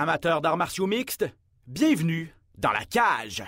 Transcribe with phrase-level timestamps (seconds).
[0.00, 1.28] Amateurs d'arts martiaux mixtes,
[1.66, 3.42] bienvenue dans la cage.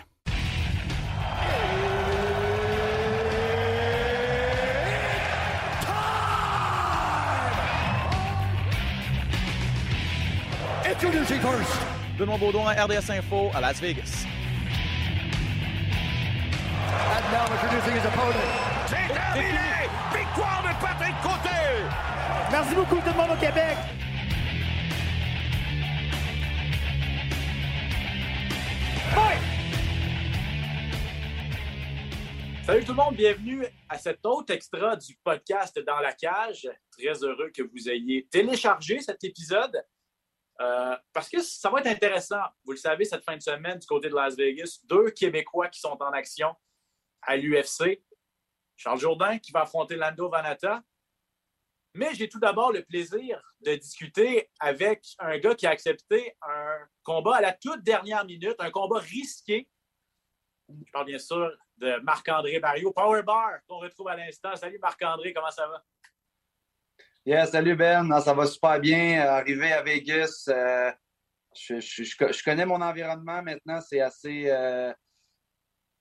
[10.84, 11.70] Introducing first.
[12.18, 14.26] Benoît Baudouin, RDS Info à Las Vegas.
[16.90, 18.34] And now introducing his opponent.
[18.88, 19.88] C'est terminé!
[20.12, 21.86] Victoire de Patrick Côté!
[22.50, 23.76] Merci beaucoup tout le monde au Québec.
[32.70, 36.70] Salut tout le monde, bienvenue à cet autre extra du podcast Dans la cage.
[36.92, 39.84] Très heureux que vous ayez téléchargé cet épisode
[40.60, 42.42] euh, parce que ça va être intéressant.
[42.64, 45.80] Vous le savez, cette fin de semaine du côté de Las Vegas, deux Québécois qui
[45.80, 46.54] sont en action
[47.22, 48.04] à l'UFC.
[48.76, 50.80] Charles Jourdain qui va affronter Lando Vanata.
[51.94, 56.76] Mais j'ai tout d'abord le plaisir de discuter avec un gars qui a accepté un
[57.02, 59.68] combat à la toute dernière minute, un combat risqué.
[60.68, 64.54] Je parle bien sûr de Marc-André Barrio, Power Bar, qu'on retrouve à l'instant.
[64.54, 65.82] Salut Marc-André, comment ça va?
[67.26, 69.20] Yeah, salut Ben, Non, ça va super bien.
[69.20, 70.90] Arrivé à Vegas, euh,
[71.54, 74.92] je, connais mon environnement maintenant, c'est assez, euh,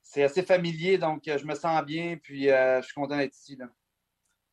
[0.02, 3.36] c'est assez familier, donc euh, je me sens bien, puis euh, je suis content d'être
[3.36, 3.58] ici.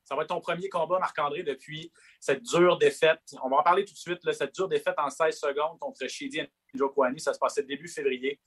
[0.06, 3.20] Ça va être ton premier combat, Marc-André, depuis cette dure défaite.
[3.42, 4.20] On va en parler tout de suite.
[4.32, 6.42] cette dure défaite en 16 secondes contre Shidi
[6.74, 7.18] Njokwani.
[7.18, 8.40] Ça se passait début février.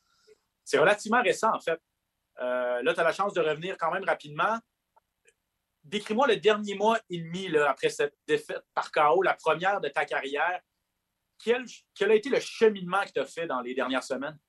[0.64, 1.78] C'est relativement récent, en fait.
[2.40, 4.58] Euh, là, tu as la chance de revenir quand même rapidement.
[5.84, 10.06] Décris-moi le dernier mois et demi après cette défaite par KO, la première de ta
[10.06, 10.62] carrière.
[11.44, 14.40] Quel, quel a été le cheminement que tu as fait dans les dernières semaines?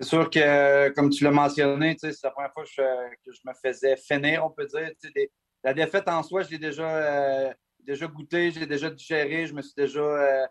[0.00, 3.96] C'est sûr que, comme tu l'as mentionné, c'est la première fois que je, me faisais
[3.98, 4.90] finir, on peut dire.
[5.62, 9.52] La défaite en soi, je l'ai déjà, euh, déjà goûté, je l'ai déjà digéré, je
[9.52, 10.46] me suis déjà euh,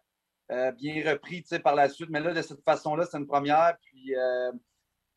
[0.52, 2.11] euh, bien repris par la suite.
[2.11, 3.75] Mais là, de cette façon-là, c'est une première.
[3.81, 4.52] Puis, euh,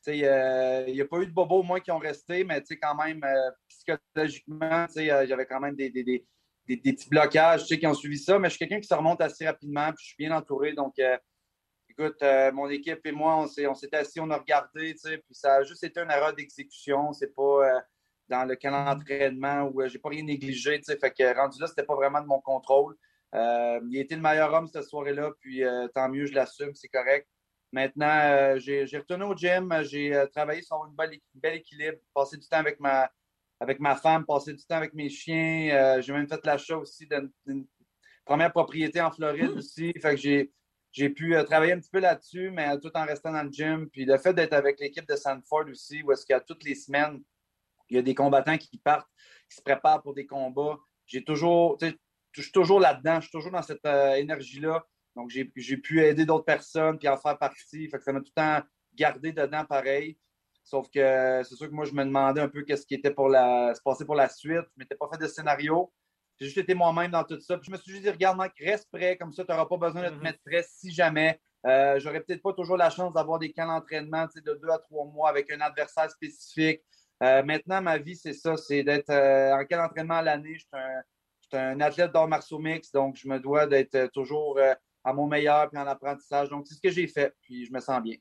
[0.07, 3.23] il n'y a pas eu de bobos, moi, qui ont resté, mais quand même,
[3.69, 5.91] psychologiquement, j'avais quand même des,
[6.67, 8.39] petits blocages qui ont suivi ça.
[8.39, 10.73] Mais je suis quelqu'un qui se remonte assez rapidement, puis je suis bien entouré.
[10.73, 10.95] Donc,
[11.99, 15.35] Écoute, euh, mon équipe et moi, on s'est, assis, on a regardé, tu sais, puis
[15.35, 17.13] ça a juste été une erreur d'exécution.
[17.13, 17.81] C'est pas euh,
[18.29, 20.97] dans le d'entraînement où euh, j'ai pas rien négligé, tu sais.
[20.97, 22.97] Fait que rendu là, c'était pas vraiment de mon contrôle.
[23.35, 25.63] Il a été le meilleur homme cette soirée-là, puis
[25.95, 27.27] tant mieux, je l'assume, c'est correct.
[27.73, 32.47] Maintenant, j'ai, retourné au gym, j'ai travaillé sur une belle, un bel équilibre, passé du
[32.47, 33.11] temps avec ma,
[33.63, 35.71] avec ma femme, passé du temps avec mes chiens.
[35.73, 37.67] Euh, j'ai même fait l'achat aussi d'une, d'une
[38.25, 39.93] première propriété en Floride aussi.
[40.01, 40.53] Fait que j'ai,
[40.93, 43.51] j'ai pu euh, travailler un petit peu là-dessus, mais euh, tout en restant dans le
[43.51, 43.89] gym.
[43.91, 47.23] Puis le fait d'être avec l'équipe de Sanford aussi, où est-ce a toutes les semaines,
[47.89, 49.09] il y a des combattants qui partent,
[49.49, 50.79] qui se préparent pour des combats.
[51.07, 54.87] J'ai toujours, je suis toujours là-dedans, je suis toujours dans cette euh, énergie-là.
[55.17, 57.89] Donc, j'ai pu aider d'autres personnes puis en faire partie.
[57.89, 60.19] Fait que ça m'a tout le temps gardé dedans pareil.
[60.65, 63.29] Sauf que c'est sûr que moi, je me demandais un peu qu'est-ce qui était pour
[63.29, 64.65] la, se passer pour la suite.
[64.75, 65.93] Je m'étais pas fait de scénario.
[66.41, 67.57] J'ai juste été moi-même dans tout ça.
[67.59, 69.77] Puis je me suis juste dit, regarde, Mike, reste prêt, comme ça, tu n'auras pas
[69.77, 70.23] besoin de te Mhm.
[70.23, 71.41] mettre prêt si jamais.
[71.67, 75.05] Euh, J'aurais peut-être pas toujours la chance d'avoir des camps d'entraînement de deux à trois
[75.07, 76.83] mois avec un adversaire spécifique.
[77.23, 80.55] Euh, maintenant, ma vie, c'est ça, c'est d'être euh, en camp d'entraînement à l'année.
[80.55, 80.69] Je suis
[81.53, 84.59] un, un athlète d'art martiaux mix, donc je me dois d'être euh, toujours
[85.05, 86.49] à mon meilleur puis en apprentissage.
[86.49, 88.17] Donc, c'est ce que j'ai fait, puis je me sens bien.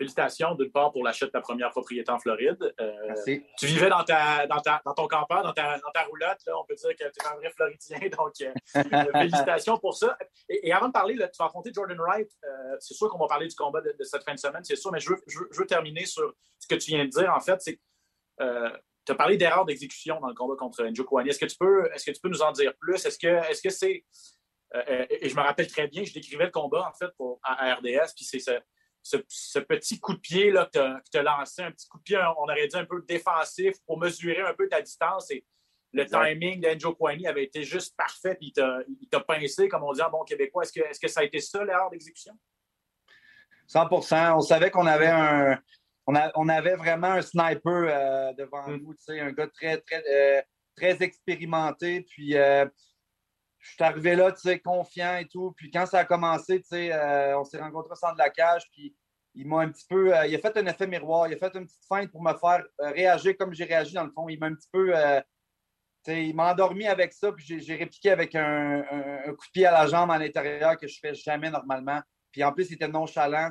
[0.00, 2.56] Félicitations d'une part pour l'achat de ta première propriété en Floride.
[2.80, 3.44] Euh, Merci.
[3.58, 6.38] tu vivais dans, ta, dans, ta, dans ton campeur, dans ta, dans ta roulotte.
[6.46, 7.98] Là, on peut dire que tu es un vrai Floridien.
[8.16, 10.16] Donc, euh, euh, félicitations pour ça.
[10.48, 12.30] Et, et avant de parler, là, tu vas affronter Jordan Wright.
[12.42, 14.74] Euh, c'est sûr qu'on va parler du combat de, de cette fin de semaine, c'est
[14.74, 17.10] sûr, mais je veux, je, veux, je veux terminer sur ce que tu viens de
[17.10, 17.30] dire.
[17.36, 17.78] En fait, c'est
[18.38, 21.28] tu as parlé d'erreur d'exécution dans le combat contre Njokwani.
[21.28, 23.04] Est-ce que tu peux, est-ce que tu peux nous en dire plus?
[23.04, 24.06] Est-ce que est-ce que c'est.
[25.10, 27.74] et je me rappelle très bien, je décrivais le combat en fait pour, à, à
[27.74, 28.52] RDS, puis c'est ce,
[29.02, 30.78] ce, ce petit coup de pied là, que
[31.10, 33.98] tu as lancé, un petit coup de pied, on aurait dit un peu défensif pour
[33.98, 35.30] mesurer un peu ta distance.
[35.30, 35.44] Et
[35.92, 36.24] le Exact.
[36.24, 38.52] timing d'Enjo Kwani avait été juste parfait, puis
[39.00, 40.62] il t'a- pincé, comme on dit en bon québécois.
[40.62, 42.32] Est-ce que, est-ce que ça a été ça l'erreur d'exécution?
[43.66, 45.58] 100% On savait qu'on avait un.
[46.06, 48.76] On, a- on avait vraiment un sniper euh, devant Mm.
[48.82, 50.42] nous, un gars très, très, euh,
[50.76, 52.00] très expérimenté.
[52.02, 52.66] Puis, euh,
[53.60, 55.52] je suis arrivé là, tu sais, confiant et tout.
[55.56, 58.30] Puis, quand ça a commencé, tu sais, euh, on s'est rencontrés au centre de la
[58.30, 58.62] cage.
[58.72, 58.94] Puis,
[59.34, 60.16] il m'a un petit peu.
[60.16, 61.28] euh, il a fait un effet miroir.
[61.28, 64.04] Il a fait une petite feinte pour me faire euh, réagir comme j'ai réagi dans
[64.04, 64.28] le fond.
[64.28, 64.92] Il m'a un petit peu.
[66.04, 68.82] tu sais, il m'a endormi avec ça, puis j'ai- répliqué avec un,
[69.28, 72.00] coup de pied à la jambe à l'intérieur que je fais jamais normalement.
[72.32, 73.50] Puis en plus, il était nonchalant.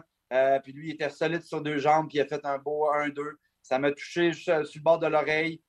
[0.64, 3.38] Puis lui, il était solide sur deux jambes, puis il a fait un beau 1-2.
[3.62, 5.62] Ça m'a touché euh, sur le bord de l'oreille.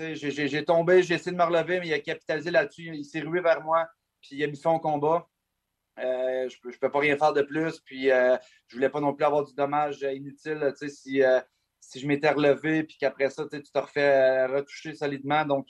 [0.00, 2.90] Euh, j'ai- tombé, j'ai essayé de me relever, mais il a capitalisé là-dessus.
[2.94, 3.88] Il s'est rué vers moi,
[4.20, 5.28] puis il a mis au combat.
[5.98, 7.80] je ne peux, pas rien faire de plus.
[7.80, 8.36] Puis je
[8.68, 11.22] je voulais pas non plus avoir du dommage inutile si,
[11.80, 15.44] si je m'étais relevé puis qu'après ça, tu te refais retoucher solidement.
[15.44, 15.68] Donc,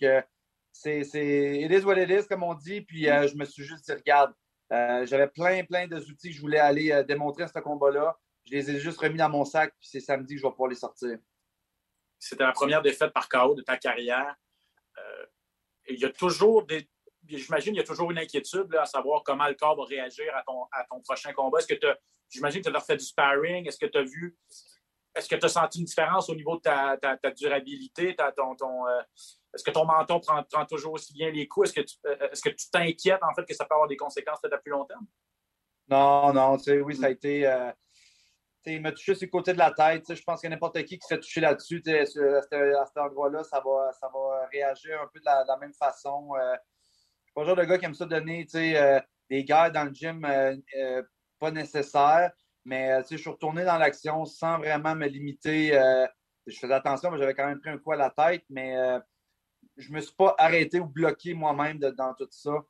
[0.73, 1.97] c'est it is what
[2.29, 2.81] comme on dit.
[2.83, 4.33] Puis je me suis juste dit, regarde,
[4.71, 8.19] j'avais plein, plein d'outils que je voulais aller démontrer à ce combat-là.
[8.45, 10.69] Je les ai juste remis dans mon sac, puis c'est samedi que je vais pouvoir
[10.69, 11.19] les sortir.
[12.29, 14.35] C'était la première défaite par KO de ta carrière.
[15.89, 16.89] il y a toujours des,
[17.29, 20.43] j'imagine qu'il y a toujours une inquiétude à savoir comment le corps va réagir à
[20.43, 21.59] ton, à ton prochain combat.
[21.59, 21.87] Est-ce que tu
[22.29, 23.67] j'imagine que tu as fait du sparring?
[23.67, 24.37] Est-ce que tu as vu,
[25.15, 28.17] est-ce que tu as senti une différence au niveau de ta, ta, durabilité?
[28.37, 29.01] ton, ton euh,
[29.55, 31.71] est-ce que ton menton prend, prend, toujours aussi bien les coups?
[31.71, 33.97] Est-ce que tu euh, est-ce que tu t'inquiètes en fait que ça peut avoir des
[33.97, 35.07] conséquences à plus long terme?
[35.89, 37.47] Non, non, tu sais, oui, ça a été.
[37.47, 37.71] Euh,
[38.67, 40.15] il m'a touché sur le côté de la tête.
[40.15, 44.49] Je pense que n'importe qui qui se fait toucher là-dessus, à, cet endroit-là, ça va,
[44.53, 46.33] réagir un peu de la, même façon
[47.37, 50.25] pas le genre de gars qui aime ça donner euh, des guerres dans le gym
[50.25, 51.03] euh, euh,
[51.39, 52.33] pas nécessaires.
[52.65, 55.69] Mais je suis retourné dans l'action sans vraiment me limiter.
[56.49, 58.75] je faisais attention, mais j'avais quand même pris un coup à la tête, mais
[59.77, 62.65] je ne me suis pas arrêté ou bloqué moi-même dans tout ça.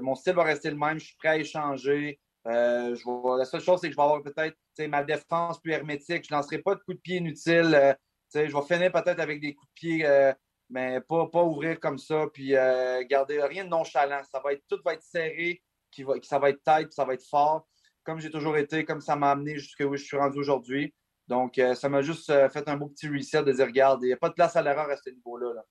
[0.00, 2.20] mon style va rester le même, je suis prêt à échanger.
[2.46, 4.56] Je la seule chose, c'est que je vais avoir peut-être
[4.88, 6.24] ma défense plus hermétique.
[6.28, 7.96] Je ne lancerai pas de coups de pied inutiles.
[8.34, 10.32] je vais finir peut-être avec des coups de pied
[10.70, 14.22] mais pas, ouvrir comme ça, puis euh, garder rien de nonchalant.
[14.24, 17.14] Ça va être, tout va être serré, qui va, ça va être tight, ça va
[17.14, 17.66] être fort,
[18.02, 20.94] comme j'ai toujours été, comme ça m'a amené jusqu'à où je suis rendu aujourd'hui.
[21.28, 24.06] Donc, euh, ça m'a juste euh, fait un beau petit reset de dire, regarde, il
[24.06, 25.62] n'y a pas de place à l'erreur à ce niveau-là.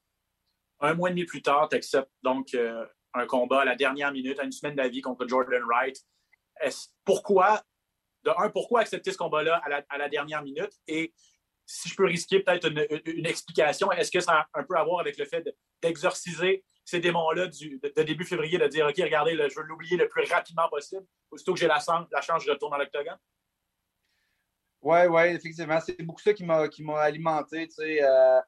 [0.80, 2.58] Un mois et demi plus tard, tu acceptes donc
[3.14, 5.96] un combat à la dernière minute, à une semaine d'avis contre Jordan Wright.
[7.06, 7.62] Pourquoi,
[8.24, 10.72] de un, pourquoi accepter ce combat-là à la, dernière minute?
[10.88, 11.14] Et
[11.66, 15.00] si je peux risquer peut-être une, explication, est-ce que ça a un peu à voir
[15.00, 15.44] avec le fait
[15.82, 20.26] d'exorciser ces démons-là de, début février, de dire OK, regardez, je veux l'oublier le plus
[20.30, 22.08] rapidement possible, aussitôt que j'ai la, chance,
[22.44, 23.18] je retourne dans l'octogone?
[24.82, 25.80] Oui, oui, effectivement.
[25.80, 27.70] C'est beaucoup ça qui m'a alimenté.
[27.80, 28.42] Euh,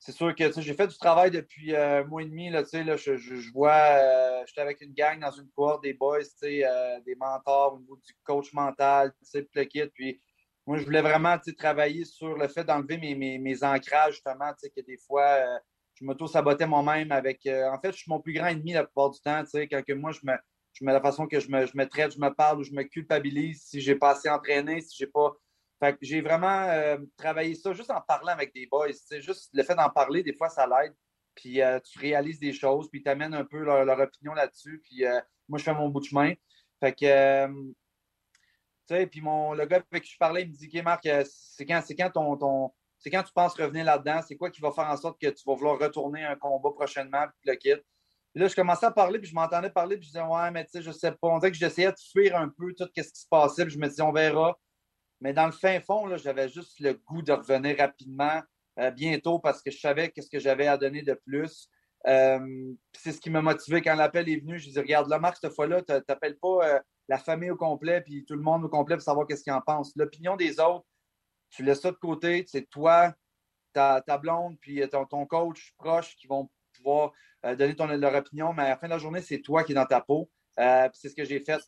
[0.00, 2.48] c'est sûr que j'ai fait du travail depuis un mois et demi.
[2.48, 6.20] Là, là, je, je, vois, euh, j'étais avec une gang dans une cohorte des boys,
[6.42, 9.12] euh, des mentors au niveau du coach mental,
[9.54, 9.86] le kit.
[9.94, 10.22] Puis
[10.66, 15.22] moi, je voulais vraiment travailler sur le fait d'enlever mes, ancrages, justement, que des fois,
[15.22, 15.58] euh,
[15.94, 17.44] je m'auto-sabotais moi-même avec.
[17.46, 19.42] Euh, en fait, je suis mon plus grand ennemi la plupart du temps.
[19.52, 20.32] Quand que moi, je me,
[20.72, 22.84] je la façon que je me, je me, traite, je me parle ou je me
[22.84, 25.32] culpabilise si j'ai pas assez entraîné, si j'ai pas.
[25.80, 28.88] Fait j'ai vraiment euh, travaillé ça juste en parlant avec des boys.
[29.12, 30.94] Juste le fait d'en parler, des fois, ça l'aide.
[31.34, 34.82] Puis tu réalises des choses, puis tu amènes un peu leur, leur opinion là-dessus.
[34.84, 35.04] Puis
[35.48, 36.34] moi, je fais mon bout de chemin.
[36.80, 37.46] Fait que
[39.06, 41.64] puis mon, le gars avec qui je parlais, il me dit OK, Marc, euh, c'est
[41.64, 44.20] quand, quand ton, ton c'est quand tu penses revenir là-dedans?
[44.26, 47.26] C'est quoi qui va faire en sorte que tu vas vouloir retourner un combat prochainement,
[47.40, 47.74] puis le kit?
[48.34, 50.72] là, je commençais à parler, puis je m'entendais parler, puis je disais, ouais, mais tu
[50.72, 51.28] sais, je sais pas.
[51.28, 53.78] On dirait que j'essayais de fuir un peu tout ce qui se passait, puis je
[53.78, 54.56] me disais, on verra.
[55.20, 58.40] Mais dans le fin fond, j'avais juste le goût de revenir rapidement,
[58.78, 61.68] euh, bientôt, parce que je savais qu'est-ce que j'avais à donner de plus.
[62.06, 64.58] Euh, c'est ce qui m'a motivé quand l'appel est venu.
[64.58, 68.24] Je dis, regarde, là, Marc, cette fois-là, tu n'appelles pas la famille au complet, puis
[68.24, 69.92] tout le monde au complet pour savoir qu'est-ce qu'ils en pensent.
[69.96, 70.86] L'opinion des autres,
[71.50, 73.12] tu laisses ça de côté, c'est toi,
[73.72, 77.12] ta, blonde, puis ton, coach proche qui vont pouvoir
[77.44, 79.74] euh, donner leur opinion, mais à la fin de la journée, c'est toi qui es
[79.74, 80.30] dans ta peau.
[80.58, 81.60] Euh, c'est ce que j'ai fait.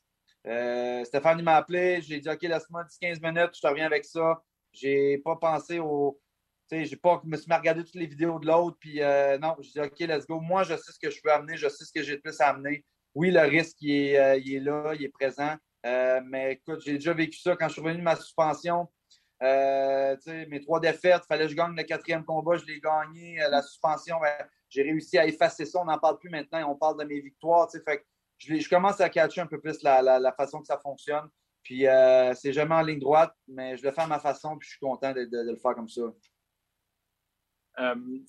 [0.47, 4.43] Euh, Stéphane m'a appelé, j'ai dit OK, laisse-moi 10-15 minutes, je te reviens avec ça.
[4.73, 6.21] J'ai pas pensé au.
[6.71, 9.01] Tu sais, j'ai pas me suis regarder toutes les vidéos de l'autre, puis
[9.41, 10.41] non, j'ai dit OK, let's go.
[10.41, 12.41] Moi, je sais ce que je peux amener, je sais ce que j'ai de plus
[12.41, 12.85] à amener
[13.15, 15.55] oui, le risque, il est, euh, là, il est présent.
[15.85, 18.89] Euh, mais écoute, j'ai déjà vécu ça quand je suis revenu de ma suspension.
[19.43, 20.17] Euh,
[20.49, 23.39] mes trois défaites, il fallait que je gagne le quatrième combat, je l'ai gagné.
[23.51, 24.33] la suspension, ben,
[24.69, 25.81] j'ai réussi à effacer ça.
[25.81, 27.69] On n'en parle plus maintenant, on parle de mes victoires.
[27.71, 28.07] Fait
[28.47, 31.29] je, commence à catcher un peu plus la, la, façon que ça fonctionne.
[31.63, 31.85] Puis
[32.35, 34.81] c'est jamais en ligne droite, mais je le fais à ma façon, puis je suis
[34.81, 36.03] content de, le faire comme ça.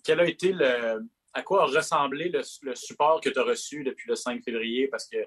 [0.03, 1.03] quel a été le,
[1.33, 2.43] à quoi a ressemblé le,
[2.75, 4.87] support que tu as reçu depuis le 5 février?
[4.87, 5.17] Parce que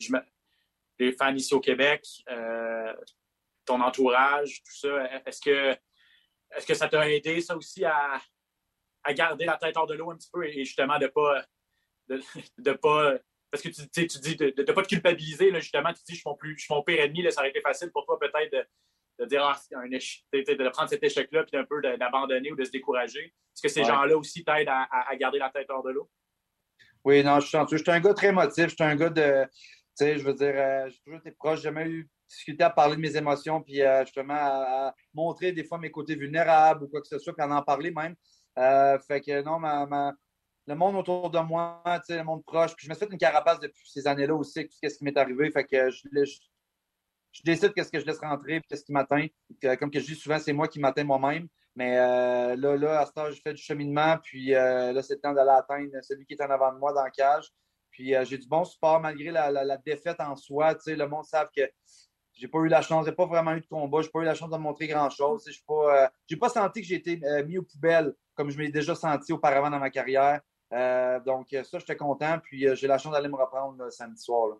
[0.00, 0.12] je
[0.98, 2.94] les fans ici au Québec, euh,
[3.64, 5.70] ton entourage, tout ça, est-ce que,
[6.50, 8.20] est que ça t'a aidé, ça aussi, à,
[9.14, 11.44] garder la tête hors de l'eau un petit peu et justement de pas.
[12.58, 13.14] De, pas
[13.52, 16.20] parce que tu, tu dis de ne pas te culpabiliser, là, justement, tu dis je
[16.20, 18.18] suis mon, plus, je suis mon pire ennemi, là, ça aurait été facile pour toi
[18.18, 18.64] peut-être de,
[19.20, 22.70] de dire, ah, un de prendre cet échec-là, puis un peu d'abandonner ou de se
[22.70, 23.24] décourager.
[23.24, 26.10] Est-ce que ces gens-là aussi t'aident à, garder la tête hors de l'eau?
[27.04, 28.68] Oui, non, je suis Je suis un gars très émotif.
[28.70, 29.44] Je suis un gars de.
[29.44, 31.58] Tu sais, je veux dire, euh, j'ai toujours été proche.
[31.58, 35.64] J'ai jamais eu discuté à parler de mes émotions, puis euh, justement à, montrer des
[35.64, 38.14] fois mes côtés vulnérables ou quoi que ce soit, puis à en parler même.
[38.58, 40.14] Euh, fait que non, ma,
[40.66, 42.74] le monde autour de moi, le monde proche.
[42.76, 45.16] Puis je me suis fait une carapace depuis ces années-là aussi, tout ce qui m'est
[45.16, 45.50] arrivé.
[45.50, 46.08] Fait que je,
[47.32, 49.26] je, décide qu'est-ce que je laisse rentrer et qu'est-ce qui m'atteint.
[49.78, 51.48] Comme que je dis souvent, c'est moi qui m'atteins moi-même.
[51.74, 54.18] Mais euh, là, là, à ce temps, je fais du cheminement.
[54.22, 56.92] Puis euh, là, c'est le temps d'aller atteindre celui qui est en avant de moi
[56.92, 57.48] dans le cage.
[57.90, 60.76] Puis euh, j'ai du bon support malgré la, défaite en soi.
[60.86, 61.62] Le monde savent que
[62.34, 64.34] j'ai pas eu la chance, j'ai pas vraiment eu de combat, j'ai pas eu la
[64.34, 65.44] chance de montrer grand-chose.
[65.46, 68.94] Je n'ai pas, pas senti que j'ai été mis aux poubelles comme je m'ai déjà
[68.94, 70.40] senti auparavant dans ma carrière.
[71.24, 72.38] Donc ça, j'étais content.
[72.38, 74.56] Puis j'ai la chance d'aller me reprendre samedi soir.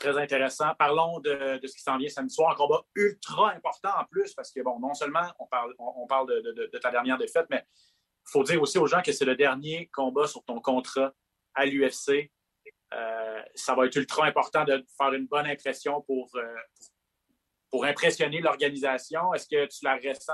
[0.00, 0.74] Très intéressant.
[0.78, 2.52] Parlons de, ce qui s'en vient samedi soir.
[2.52, 6.26] Un combat ultra important en plus, parce que, bon, non seulement on parle, on, parle
[6.26, 9.90] de, ta dernière défaite, mais il faut dire aussi aux gens que c'est le dernier
[9.92, 11.12] combat sur ton contrat
[11.54, 12.30] à l'UFC.
[12.94, 16.54] Euh, ça va être ultra important de faire une bonne impression pour, euh,
[17.70, 19.34] pour, impressionner l'organisation.
[19.34, 20.32] Est-ce que tu la ressens,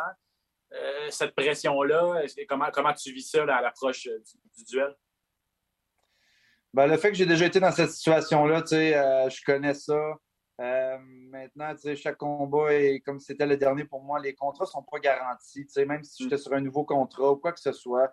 [0.73, 2.23] euh, cette pression-là?
[2.49, 4.95] Comment, comment tu vis ça à l'approche du, duel?
[6.77, 9.99] Ben, le fait que j'ai déjà été dans cette situation-là, euh, je connais ça.
[10.61, 14.21] Euh, maintenant, chaque combat est comme c'était le dernier pour moi.
[14.21, 15.67] Les contrats ne sont pas garantis.
[15.87, 18.13] Même si j'étais sur un nouveau contrat ou quoi que ce soit.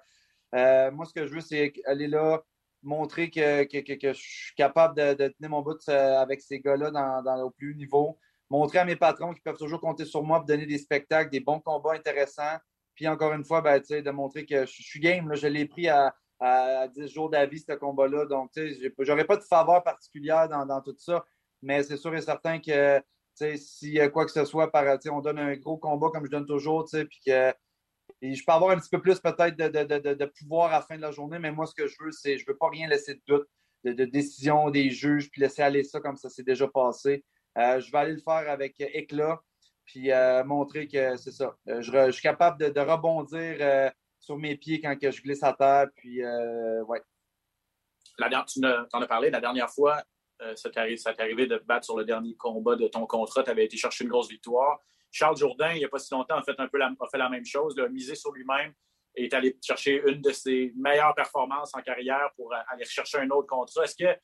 [0.56, 2.42] Euh, moi, ce que je veux, c'est aller là,
[2.84, 7.74] montrer que, je suis capable de, tenir mon bout avec ces gars-là dans, au plus
[7.74, 8.18] haut niveau.
[8.50, 11.42] Montrer à mes patrons qu'ils peuvent toujours compter sur moi pour donner des spectacles, des
[11.42, 12.60] bons combats intéressants.
[12.96, 15.36] Puis encore une fois, ben, de montrer que je, suis game.
[15.36, 18.26] je l'ai pris à, à 10 jours d'avis, ce combat-là.
[18.26, 21.24] Donc, tu sais, j'aurais pas de faveur particulière dans, tout ça,
[21.62, 23.02] mais c'est sûr et certain que
[23.56, 26.86] si quoi que ce soit, par, on donne un gros combat comme je donne toujours,
[26.92, 27.54] puis que
[28.22, 31.12] je peux avoir un petit peu plus peut-être de, pouvoir à la fin de la
[31.12, 33.48] journée, mais moi, ce que je veux, c'est je veux pas rien laisser de doute
[33.86, 37.24] de, décision des juges, puis laisser aller ça comme ça s'est déjà passé.
[37.58, 39.42] Euh, je vais aller le faire avec éclat,
[39.86, 41.56] puis euh, montrer que c'est ça.
[41.70, 43.92] Euh, je, suis capable de, rebondir
[44.24, 45.88] sur mes pieds quand que je glisse à terre.
[45.96, 47.02] Puis, euh, ouais.
[48.18, 48.24] Tu
[48.64, 50.02] en as parlé la dernière fois,
[50.42, 50.80] euh, ça t'est
[51.20, 53.44] arrivé, de te battre sur le dernier combat de ton contrat.
[53.44, 54.80] Tu avais été chercher une grosse victoire.
[55.12, 57.30] Charles Jourdain, il n'y a pas si longtemps, a fait un peu la, fait la
[57.30, 58.74] même chose, a misé sur lui-même
[59.16, 63.30] et est allé chercher une de ses meilleures performances en carrière pour aller chercher un
[63.30, 63.84] autre contrat.
[63.84, 64.18] Est-ce que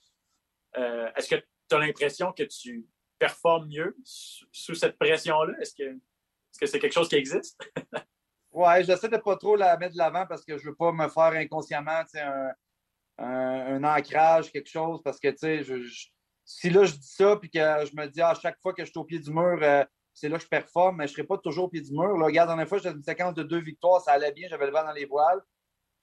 [0.78, 2.88] euh, que tu as l'impression que tu
[3.18, 5.54] performes mieux sous cette pression-là?
[5.60, 7.60] Est-ce que est-ce que c'est quelque chose qui existe?
[8.52, 11.08] Ouais, j'essaie de pas trop la mettre de l'avant parce que je veux pas me
[11.08, 12.52] faire inconsciemment un,
[13.20, 15.36] un, ancrage, quelque chose, parce que
[16.46, 18.90] si là je dis ça puis que je me dis à chaque fois que je
[18.90, 21.28] suis au pied du mur, euh, c'est là que je performe, mais je ne serai
[21.28, 22.18] pas toujours au pied du mur.
[22.18, 24.66] Là, regarde, la dernière fois, j'avais une séquence de deux victoires, ça allait bien, j'avais
[24.66, 25.42] le vent dans les voiles.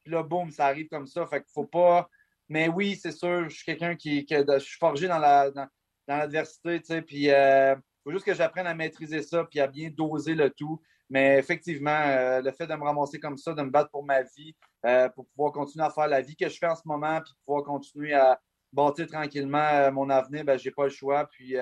[0.02, 1.26] Puis là, boum, ça arrive comme ça.
[1.26, 2.08] Fait faut pas.
[2.48, 5.68] Mais oui, c'est sûr, je suis quelqu'un qui, je suis forgé dans la dans,
[6.06, 7.74] l'adversité, tu sais, puis euh,
[8.06, 10.80] faut juste que j'apprenne à maîtriser ça puis à bien doser le tout.
[11.10, 14.22] Mais effectivement, euh, le fait de me ramasser comme ça, de me battre pour ma
[14.22, 17.20] vie, euh, pour pouvoir continuer à faire la vie que je fais en ce moment,
[17.20, 18.40] puis pouvoir continuer à
[18.72, 21.26] bâtir tranquillement euh, mon avenir, ben, je n'ai pas le choix.
[21.26, 21.56] Puis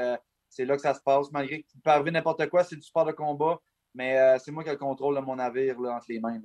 [0.50, 1.30] c'est là que ça se passe.
[1.32, 3.58] Malgré qu'il peut arriver n'importe quoi, c'est du sport de combat,
[3.94, 6.40] mais c'est moi qui ai le contrôle de mon navire entre les mains.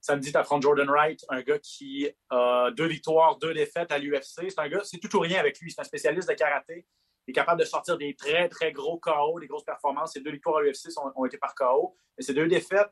[0.00, 4.48] Samedi, tu affrontes Jordan Wright, un gars qui a deux victoires, deux défaites à l'UFC.
[4.48, 5.70] C'est un gars, c'est tout ou rien avec lui.
[5.70, 6.86] C'est un spécialiste de karaté
[7.28, 10.12] est capable de sortir des très, très gros KO, des grosses performances.
[10.12, 11.96] Ces deux victoires à l'UFC ont été par KO.
[12.16, 12.90] Mais ces deux défaites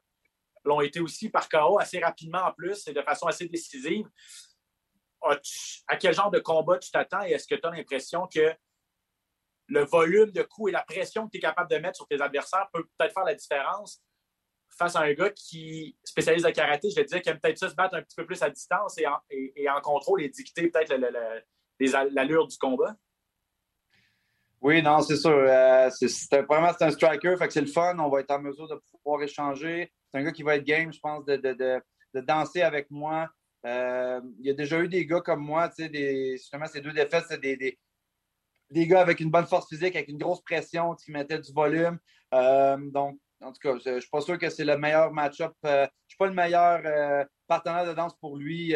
[0.64, 4.06] l'ont été aussi par KO assez rapidement en plus et de façon assez décisive.
[5.22, 8.54] À quel genre de combat tu t'attends et est-ce que tu as l'impression que
[9.66, 12.20] le volume de coups et la pression que tu es capable de mettre sur tes
[12.20, 14.02] adversaires peut peut-être faire la différence
[14.70, 17.58] face à un gars qui, spécialiste de karaté, je vais te dire, qui aime peut-être
[17.58, 19.06] se battre un petit peu plus à distance et
[19.68, 20.94] en, contrôle et dicter peut-être
[22.12, 22.96] l'allure du combat?
[24.61, 25.31] Oui, non, c'est sûr.
[25.31, 27.99] Euh, c'est, vraiment, c'est un striker, fait que c'est le fun.
[27.99, 29.90] On va être en mesure de pouvoir échanger.
[30.11, 31.81] C'est un gars qui va être game, je pense, de, de, de,
[32.14, 33.26] de danser avec moi.
[33.64, 36.93] Euh, il y a déjà eu des gars comme moi, tu sais, justement, ces deux
[36.93, 37.79] défaites, c'est des, des,
[38.71, 41.99] des, gars avec une bonne force physique, avec une grosse pression, qui mettaient du volume.
[42.35, 45.52] Euh, donc, en tout cas, je ne suis pas sûr que c'est le meilleur match-up.
[45.64, 48.75] je ne suis pas le meilleur partenaire de danse pour lui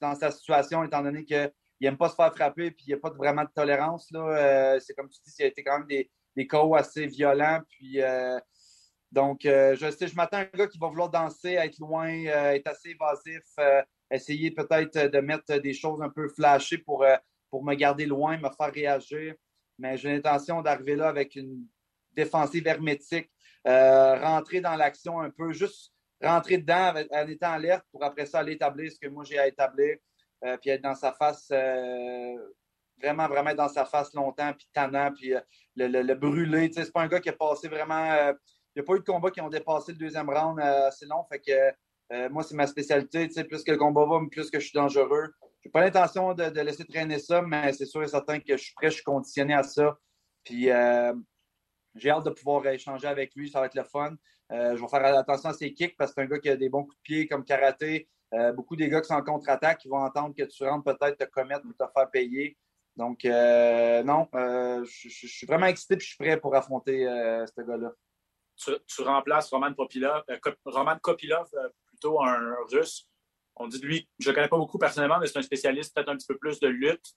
[0.00, 1.50] dans sa situation, étant donné que
[1.80, 4.08] il n'aime pas se faire frapper, puis il n'y a pas vraiment de tolérance.
[4.14, 7.60] Euh, c'est comme tu dis, il a été quand même des, des assez violents.
[7.68, 8.38] Puis, euh,
[9.10, 12.66] donc, euh, je, je m'attends à un gars qui va vouloir danser, être loin, être
[12.66, 13.42] assez évasif,
[14.10, 17.04] essayer peut-être de mettre des choses un peu flashées pour,
[17.50, 19.34] pour me garder loin, me faire réagir.
[19.78, 21.66] Mais j'ai l'intention d'arriver là avec une
[22.12, 23.30] défensive hermétique,
[23.64, 28.52] rentrer dans l'action un peu, juste rentrer dedans en étant alerte pour après ça aller
[28.52, 29.96] établir ce que moi j'ai à établir.
[30.44, 32.36] Euh, puis être dans sa face, euh,
[33.00, 35.40] vraiment, vraiment dans sa face longtemps, puis tannant, puis euh,
[35.74, 36.70] le, le, le, brûler.
[36.72, 38.14] C'est pas un gars qui a passé vraiment.
[38.14, 41.24] il n'y a pas eu de combats qui ont dépassé le deuxième round assez long.
[41.30, 43.26] Fait que moi, c'est ma spécialité.
[43.44, 45.32] Plus que le combat va, plus que je suis dangereux.
[45.62, 48.62] Je n'ai pas l'intention de, laisser traîner ça, mais c'est sûr et certain que je
[48.62, 49.98] suis prêt, je suis conditionné à ça.
[50.44, 50.64] Puis
[51.94, 54.14] j'ai hâte de pouvoir échanger avec lui, ça va être le fun.
[54.50, 56.68] je vais faire attention à ses kicks parce que c'est un gars qui a des
[56.68, 58.08] bons coups de pied comme karaté.
[58.54, 61.24] Beaucoup des gars qui sont en contre-attaque qui vont entendre que tu rentres peut-être te
[61.24, 62.56] commettre ou te faire payer.
[62.96, 67.44] Donc, euh, non, euh, je, suis vraiment excité et je suis prêt pour affronter euh,
[67.46, 67.92] ce gars-là.
[68.56, 70.22] Tu, remplaces Roman Kopilov,
[70.64, 71.48] Roman Kopilov,
[71.86, 73.08] plutôt un russe.
[73.56, 75.94] On dit de lui, je ne le connais pas beaucoup personnellement, mais c'est un spécialiste
[75.94, 77.14] peut-être un petit peu plus de lutte.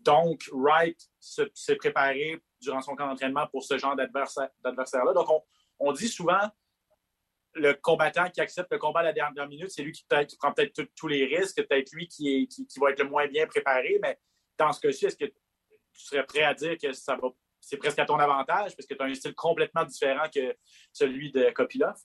[0.00, 5.12] donc, Wright s'est préparé durant son camp d'entraînement pour ce genre d'adversaire-là.
[5.12, 5.28] Donc,
[5.78, 6.50] on, dit souvent
[7.54, 10.82] le combattant qui accepte le combat à la dernière minute, c'est lui qui, prend peut-être
[10.96, 14.18] tous les risques, peut-être lui qui, qui, va être le moins bien préparé, mais
[14.58, 15.34] dans ce cas-ci, est-ce que tu
[15.92, 17.28] serais prêt à dire que ça va,
[17.60, 20.56] c'est presque à ton avantage parce que tu as un style complètement différent que
[20.92, 21.96] celui de Kopilov?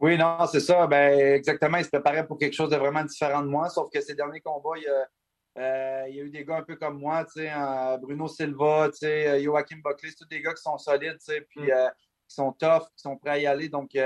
[0.00, 0.86] Oui, non, c'est ça.
[0.86, 1.78] Ben, exactement.
[1.78, 4.40] Il se préparait pour quelque chose de vraiment différent de moi, sauf que ces derniers
[4.40, 5.08] combats, il y a,
[5.56, 7.24] euh, eu des gars un peu comme moi,
[8.00, 11.18] Bruno Silva, euh, Joachim Buckley, tous des gars qui sont solides,
[11.48, 11.70] puis mm.
[11.70, 11.88] euh,
[12.34, 13.68] qui sont tough, qui sont prêts à y aller.
[13.68, 13.96] Donc,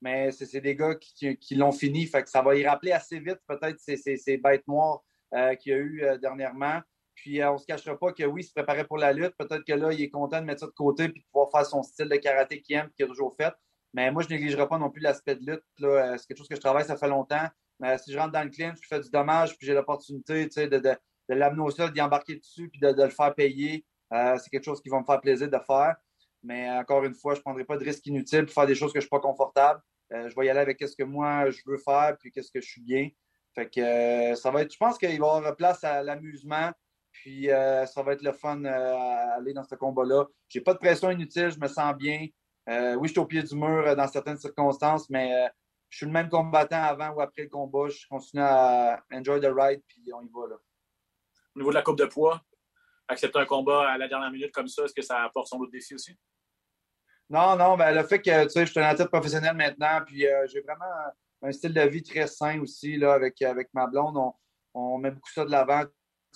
[0.00, 2.06] mais c'est des gars qui, l'ont fini.
[2.06, 5.02] Fait que ça va y rappeler assez vite, peut-être, ces, ces, bêtes noires
[5.34, 6.80] euh, qu'il y a eu euh, dernièrement.
[7.14, 9.34] Puis euh, on ne se cachera pas que oui, il se préparait pour la lutte.
[9.36, 11.66] Peut-être que là, il est content de mettre ça de côté et de pouvoir faire
[11.66, 13.52] son style de karaté qu'il aime qu'il a toujours fait.
[13.92, 15.64] Mais moi, je négligerai pas non plus l'aspect de lutte.
[15.78, 17.46] C'est quelque chose que je travaille, ça fait longtemps.
[17.78, 20.78] Mais si je rentre dans le clinch, je fais du dommage, puis j'ai l'opportunité de,
[20.78, 24.64] de, de l'amener au sol, d'y embarquer dessus, puis de, le faire payer, c'est quelque
[24.64, 25.96] chose qui va me faire plaisir de faire.
[26.42, 28.92] Mais encore une fois, je ne prendrai pas de risque inutile pour faire des choses
[28.92, 29.80] que je ne suis pas confortable.
[30.10, 32.68] je vais y aller avec ce que moi je veux faire, puis qu'est-ce que je
[32.68, 33.10] suis bien.
[33.54, 36.70] Fait que euh, ça va être, je pense qu'il va y avoir place à l'amusement.
[37.12, 40.26] Puis euh, ça va être le fun euh, à aller dans ce combat-là.
[40.48, 42.28] J'ai pas de pression inutile, je me sens bien.
[42.68, 45.50] oui, je suis au pied du mur dans certaines circonstances, mais
[45.88, 47.88] je suis le même combattant avant ou après le combat.
[47.88, 50.50] Je continue à enjoy the ride, puis on y va.
[50.50, 50.56] Là.
[51.56, 52.40] Au niveau de la coupe de poids,
[53.10, 55.72] accepter un combat à la dernière minute comme ça, est-ce que ça apporte son autre
[55.72, 56.16] défi aussi?
[57.28, 60.26] Non, non, ben, le fait que tu sais, je suis un athlète professionnel maintenant, puis
[60.46, 64.18] j'ai vraiment un style de vie très sain aussi là, avec, avec ma blonde.
[64.74, 65.84] On, met beaucoup ça de l'avant.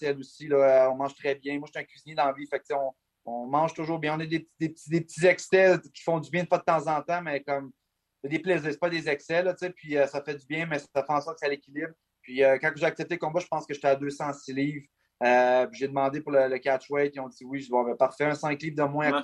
[0.00, 1.58] Elle aussi, là, on mange très bien.
[1.58, 2.46] Moi, je suis un cuisinier dans la vie.
[2.46, 2.92] Fait on,
[3.24, 4.16] on, mange toujours bien.
[4.16, 6.86] On a des, petits, des petits excès qui font du bien de pas de temps
[6.86, 7.72] en temps, mais comme
[8.24, 9.42] des plaisirs, c'est pas des excès.
[9.42, 11.92] Là, puis euh, ça fait du bien, mais ça fait en sorte que à l'équilibre.
[12.22, 14.86] Puis euh, quand j'ai accepté le combat, je pense que j'étais à 206 livres.
[15.22, 17.14] Euh, j'ai demandé pour le, catch weight.
[17.14, 19.22] Ils ont dit oui, je vais parfait, un 5 livres de moins à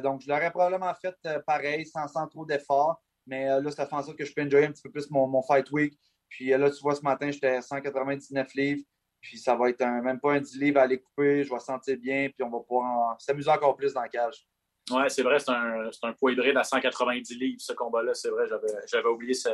[0.00, 3.02] donc, je l'aurais probablement fait pareil, sans, sans trop d'efforts.
[3.26, 5.10] Mais euh, là, ça fait en sorte que je peux enjoyer un petit peu plus
[5.10, 5.98] mon, fight week.
[6.28, 8.82] Puis euh, là, tu vois, ce matin, j'étais à 199 livres.
[9.20, 11.42] Puis ça va être même pas un 10 livres à aller couper.
[11.44, 12.28] Je vais sentir bien.
[12.28, 14.46] Puis on va pouvoir s'amuser encore plus dans la cage.
[14.90, 18.12] Oui, c'est vrai, c'est un, un, poids hybride à 190 livres, ce combat-là.
[18.12, 18.44] C'est vrai,
[18.86, 19.48] j'avais oublié ce,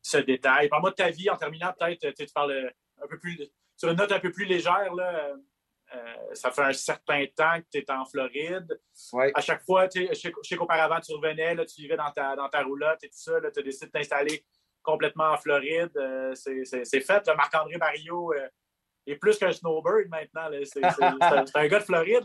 [0.00, 0.68] ce détail.
[0.68, 2.08] Parle-moi de ta vie en terminant, peut-être.
[2.12, 3.36] Tu parles un peu plus,
[3.78, 4.92] sur une note un peu plus légère.
[4.92, 5.32] Là,
[5.94, 8.78] euh, ça fait un certain temps que tu es en Floride.
[9.34, 12.62] À chaque fois, je sais qu'auparavant, tu revenais, là, tu vivais dans ta, dans ta
[12.62, 13.40] roulotte et tout ça.
[13.40, 14.44] Tu as décidé de t'installer
[14.82, 15.96] complètement en Floride.
[15.96, 17.26] Euh, c'est fait.
[17.36, 18.48] Marc-André Barrio euh,
[19.06, 20.50] est plus qu'un snowbird maintenant.
[20.64, 22.24] C'est un gars de Floride.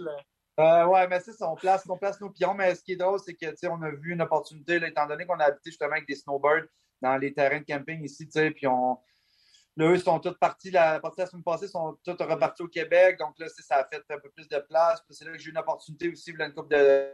[0.58, 0.88] Là.
[0.88, 2.56] ouais, mais c'est ça, on place, on place nos pions.
[2.56, 5.40] Mais ce qui est drôle, c'est que on a vu une opportunité, étant donné qu'on
[5.40, 6.66] a habité justement avec des snowbirds
[7.00, 8.98] dans les terrains de camping ici, puis on,
[9.76, 13.18] Là, eux sont tous partis, la la semaine passée, sont tous repartis au Québec.
[13.18, 15.04] Donc là, ça a fait un peu plus de place.
[15.10, 17.10] C'est là que j'ai eu une opportunité aussi, une couple de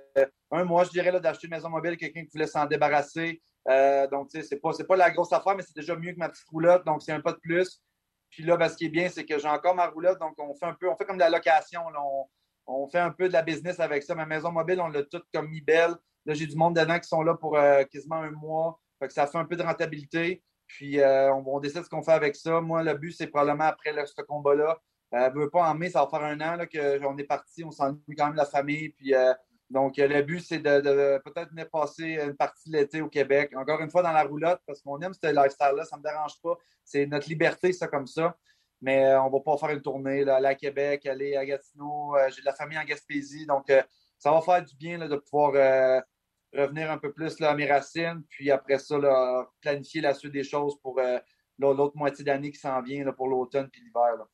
[0.52, 3.42] un mois, je dirais, d'acheter une maison mobile, quelqu'un qui voulait s'en débarrasser.
[3.70, 6.18] Euh, donc, tu sais, c'est pas, pas la grosse affaire, mais c'est déjà mieux que
[6.18, 6.86] ma petite roulotte.
[6.86, 7.82] Donc, c'est un pas de plus.
[8.30, 10.20] Puis là, ben, ce qui est bien, c'est que j'ai encore ma roulotte.
[10.20, 11.82] Donc, on fait un peu, on fait comme de la location.
[12.68, 14.16] On, fait un peu de la business avec ça.
[14.16, 15.96] Ma maison mobile, on l'a toute comme mis belle.
[16.26, 18.80] Là, j'ai du monde dedans qui sont là pour euh, quasiment un mois.
[19.00, 20.44] Fait ça fait un peu de rentabilité.
[20.70, 22.62] Puis euh, on, décide ce qu'on fait avec ça.
[22.62, 24.80] Moi, le but, c'est probablement après ce combat-là.
[25.16, 28.16] Euh, veut pas en mai, ça va faire un an qu'on est parti, on s'ennuie
[28.16, 28.90] quand même la famille.
[28.90, 29.34] Puis, euh,
[29.72, 33.52] donc, le but, c'est de, peut-être venir passer une partie de l'été au Québec.
[33.56, 36.40] Encore une fois, dans la roulotte, parce qu'on aime ce lifestyle-là, ça ne me dérange
[36.42, 36.56] pas.
[36.86, 38.38] C'est notre liberté, ça, comme ça.
[38.82, 42.16] Mais on ne va pas faire une tournée, là, aller à Québec, aller à Gatineau.
[42.30, 43.48] J'ai de la famille en Gaspésie.
[43.48, 43.66] Donc,
[44.20, 46.04] ça va faire du bien de pouvoir
[46.54, 48.98] revenir un peu plus là, à mes racines, puis après ça,
[49.62, 51.20] planifier la suite des choses pour euh,
[51.58, 54.26] l'autre moitié d'année qui s'en vient pour l'automne puis l'hiver.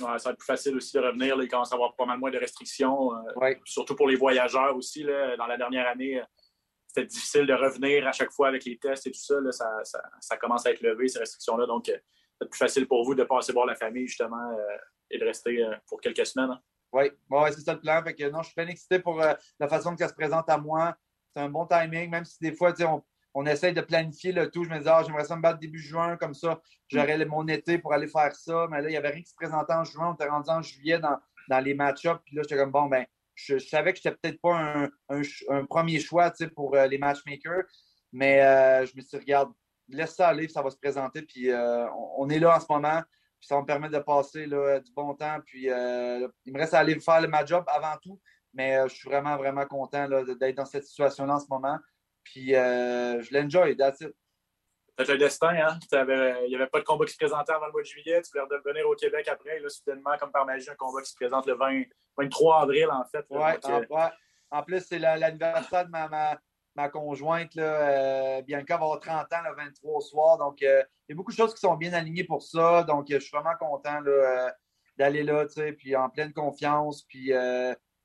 [0.00, 1.36] Ouais, ça va être plus facile aussi de revenir.
[1.36, 4.74] Là, il commence à avoir pas mal moins de restrictions, euh, surtout pour les voyageurs
[4.76, 5.02] aussi.
[5.02, 6.24] Là, dans la dernière année, euh,
[6.86, 9.40] c'était difficile de revenir à chaque fois avec les tests et tout ça.
[9.40, 9.68] Là, ça,
[10.20, 11.66] ça, commence à être levé, ces restrictions-là.
[11.66, 14.56] Donc, c'est plus facile pour vous de passer voir la famille, justement,
[15.10, 16.50] et de rester pour quelques semaines.
[16.50, 16.60] Hein.
[16.92, 18.02] Oui, ouais, c'est ça le plan.
[18.02, 20.58] Fait que, non, je suis bien excité pour la façon que ça se présente à
[20.58, 20.96] moi
[21.32, 22.74] c'est un bon timing, même si des fois,
[23.34, 24.64] on essaye de planifier le tout.
[24.64, 27.78] Je me disais, ah, j'aimerais ça me battre début juin, comme ça, j'aurais mon été
[27.78, 28.66] pour aller faire ça.
[28.70, 30.10] Mais là, il n'y avait rien qui se présentait en juin.
[30.10, 31.16] On était rendu en juillet dans,
[31.48, 32.20] dans les match-ups.
[32.24, 36.00] Puis là, j'étais comme, bon, ben, je, savais que je n'étais peut-être pas un, premier
[36.00, 37.64] choix pour euh, les matchmakers.
[38.12, 39.52] Mais euh, je me suis dit, regarde,
[39.88, 41.22] laisse ça aller, ça va se présenter.
[41.22, 41.86] Puis euh,
[42.18, 43.02] on, est là en ce moment.
[43.38, 45.38] Puis ça va me permettre de passer du bon temps.
[45.46, 48.20] Puis il me reste à aller faire le match-up avant tout.
[48.52, 51.78] Mais je suis vraiment, vraiment content d'être dans cette situation-là en ce moment.
[52.24, 54.14] Puis euh, je l'enjoy, that's it.
[54.96, 55.78] Peut-être le destin, hein?
[55.92, 58.20] il n'y avait pas de combat qui se présentait avant le mois de juillet.
[58.20, 59.58] Tu voulais revenir au Québec après.
[59.58, 63.24] Là, soudainement, comme par magie, un combat qui se présente le 23 avril, en fait.
[63.30, 64.10] Oui, en,
[64.50, 66.38] en, plus, c'est l'anniversaire de ma,
[66.74, 67.54] ma, conjointe.
[67.54, 70.36] Là, euh, Bianca va avoir 30 ans le 23 au soir.
[70.36, 72.82] Donc, euh, il y a beaucoup de choses qui sont bien alignées pour ça.
[72.82, 74.02] Donc, je suis vraiment content
[74.98, 75.46] d'aller là,
[75.78, 77.04] puis en pleine confiance.
[77.04, 77.32] Puis,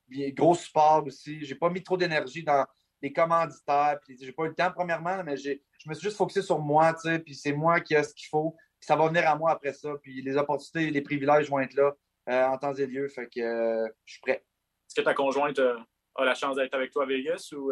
[0.09, 1.43] gros support aussi.
[1.45, 2.65] J'ai pas mis trop d'énergie dans
[3.01, 3.99] les commanditaires.
[4.03, 5.51] Puis j'ai pas eu le temps, premièrement, mais je
[5.87, 8.27] me suis juste focusé sur moi, tu sais, puis c'est moi qui ai ce qu'il
[8.27, 8.55] faut.
[8.79, 9.89] Puis ça va venir à moi après ça.
[10.01, 11.93] Puis les opportunités, les privilèges vont être là
[12.29, 13.07] euh, en temps et lieu.
[13.07, 14.43] Fait que euh, je suis prêt.
[14.87, 15.77] Est-ce que ta conjointe euh,
[16.15, 17.71] a la chance d'être avec toi à Vegas ou.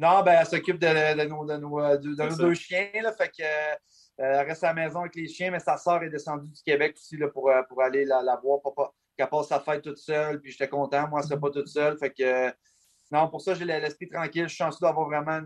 [0.00, 2.88] Non, ben, elle s'occupe de, nos, de, deux chiens.
[3.02, 3.42] Là, fait que,
[4.18, 6.94] elle reste à la maison avec les chiens, mais sa soeur est descendue du Québec
[6.96, 10.40] aussi là, pour, pour aller la, la voir, pour qu'elle passe sa fête toute seule.
[10.40, 11.08] Puis j'étais content.
[11.08, 11.98] Moi, elle serait pas toute seule.
[11.98, 12.52] Fait que
[13.10, 14.44] non, pour ça, j'ai l'esprit tranquille.
[14.44, 15.40] Je suis chanceux d'avoir vraiment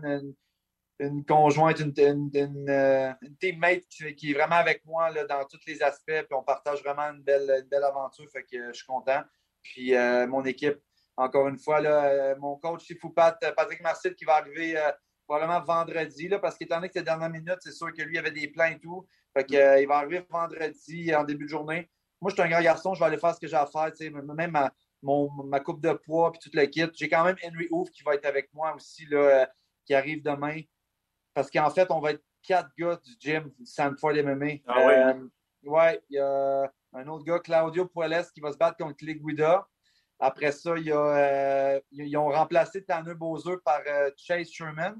[0.99, 2.31] une, conjointe, une,
[2.69, 3.83] euh, teammate
[4.17, 6.05] qui, est vraiment avec moi là, dans tous les aspects.
[6.05, 8.29] Puis on partage vraiment une belle, belle aventure.
[8.31, 9.21] Fait que je suis content.
[9.61, 10.79] Puis euh, mon équipe,
[11.17, 14.77] encore une fois, là, euh, mon coach Pat, Patrick Marcel, qui va arriver
[15.25, 18.31] probablement vendredi, là, parce qu'étant donné que c'est dernière minute, c'est sûr que lui avait
[18.31, 19.07] des plans et tout.
[19.33, 21.89] Fait que, il va arriver vendredi en début de journée.
[22.23, 23.91] Moi, je suis un grand garçon, je vais aller faire ce que j'ai à faire.
[23.99, 26.87] Même ma, ma coupe de poids puis toute le kit.
[26.93, 29.45] J'ai quand même Henry Hoof qui va être avec moi aussi, là, euh,
[29.85, 30.61] qui arrive demain.
[31.33, 34.45] Parce qu'en fait, on va être quatre gars du gym Sanford MMA.
[34.65, 34.97] Ah ouais?
[34.99, 35.27] Euh,
[35.63, 39.21] ouais, il y a un autre gars, Claudio Puelles, qui va se battre contre Click
[39.21, 39.67] Guida.
[40.17, 43.81] Après ça, il y a, euh, ils ont remplacé Tanner Bowser par
[44.15, 44.95] Chase Sherman,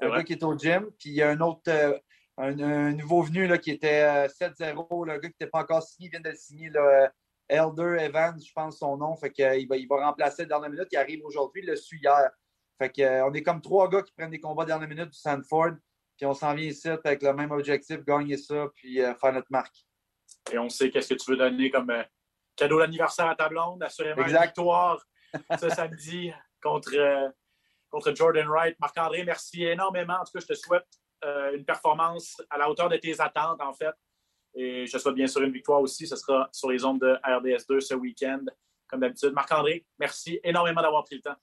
[0.00, 0.90] un gars qui est au gym.
[0.98, 2.00] Puis il y a un autre,
[2.38, 6.10] un, nouveau venu là, qui était 7-0, le gars qui n'était pas encore signé, il
[6.10, 6.70] vient de le signer.
[6.70, 7.10] Là,
[7.48, 9.16] Elder Evans, je pense son nom.
[9.16, 10.88] Fait qu'il va, il va remplacer la dernière minute.
[10.92, 12.30] Il arrive aujourd'hui, il le suit hier.
[12.78, 15.18] Fait que, euh, on est comme trois gars qui prennent des combats dernière minute du
[15.18, 15.72] Sanford.
[16.16, 19.50] Puis on s'en vient ici avec le même objectif, gagner ça, puis euh, faire notre
[19.50, 19.76] marque.
[20.52, 22.02] Et on sait qu'est-ce que tu veux donner comme euh,
[22.56, 25.02] cadeau d'anniversaire à ta blonde, assurément une victoire
[25.58, 27.32] ce samedi contre,
[27.90, 28.76] contre Jordan Wright.
[28.80, 30.14] Marc-André, merci énormément.
[30.14, 30.86] En tout cas, je te souhaite
[31.22, 33.94] une performance à la hauteur de tes attentes, en fait.
[34.54, 36.06] Et je souhaite bien sûr une victoire aussi.
[36.06, 38.44] Ce sera sur les ondes de RDS2 ce week-end,
[38.88, 39.32] comme d'habitude.
[39.32, 41.36] Marc-André, merci énormément d'avoir pris le temps.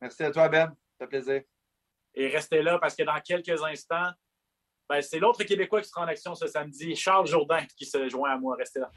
[0.00, 0.68] Merci à toi, Ben.
[0.98, 1.42] Ça fait plaisir.
[2.14, 4.10] Et restez là parce que dans quelques instants,
[4.88, 8.30] ben, c'est l'autre Québécois qui sera en action ce samedi, Charles Jourdain, qui se joint
[8.30, 8.56] à moi.
[8.56, 8.90] Restez là.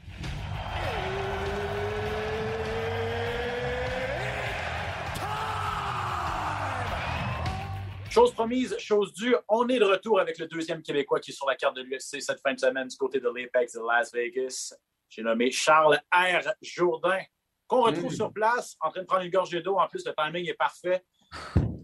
[8.10, 11.46] Chose promise, chose due, on est de retour avec le deuxième Québécois qui est sur
[11.46, 14.74] la carte de l'UFC cette fin de semaine du côté de l'Apex de Las Vegas.
[15.08, 16.50] J'ai nommé Charles R.
[16.60, 17.20] Jourdain,
[17.68, 18.16] qu'on retrouve mm.
[18.16, 19.78] sur place, en train de prendre une gorge d'eau.
[19.78, 21.04] En plus, le timing est parfait.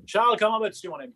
[0.05, 1.15] Charles, comment vas-tu, mon ami?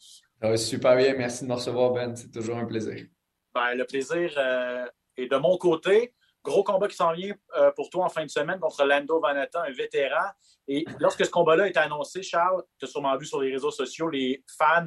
[0.57, 2.14] super bien, merci de me recevoir, Ben.
[2.14, 3.05] C'est toujours un plaisir.
[3.53, 6.14] Ben, le plaisir euh, est de mon côté.
[6.42, 9.62] Gros combat qui s'en vient euh, pour toi en fin de semaine contre Lando Vanetta,
[9.62, 10.31] un vétéran.
[10.68, 14.09] Et lorsque ce combat-là est annoncé, Charles, tu as sûrement vu sur les réseaux sociaux,
[14.09, 14.87] les fans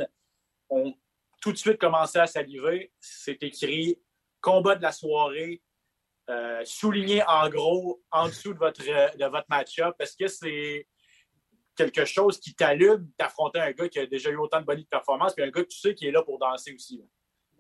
[0.70, 0.94] ont
[1.42, 2.92] tout de suite commencé à saliver.
[3.00, 4.02] C'est écrit
[4.42, 5.62] combat de la soirée,
[6.30, 9.96] euh, souligné en gros en dessous de votre, de match-up.
[10.00, 10.88] Est-ce que c'est
[11.76, 15.34] quelque chose qui t'allume d'affronter un gars qui a déjà eu autant de bonnes performances,
[15.34, 17.04] puis un gars que tu sais qui est là pour danser aussi?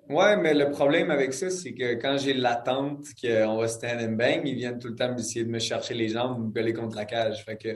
[0.09, 4.11] Ouais, mais le problème avec ça, c'est que quand j'ai l'attente qu'on va stand and
[4.13, 6.97] bang, ils viennent tout le temps essayer de me chercher les jambes, me coller contre
[6.97, 7.45] la cage.
[7.45, 7.69] Fait que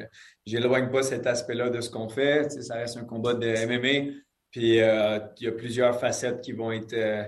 [0.45, 2.49] j'éloigne pas cet aspect-là de ce qu'on fait.
[2.49, 4.11] ça reste un combat de MMA.
[4.51, 7.23] Puis euh, il y a plusieurs facettes qui vont être euh,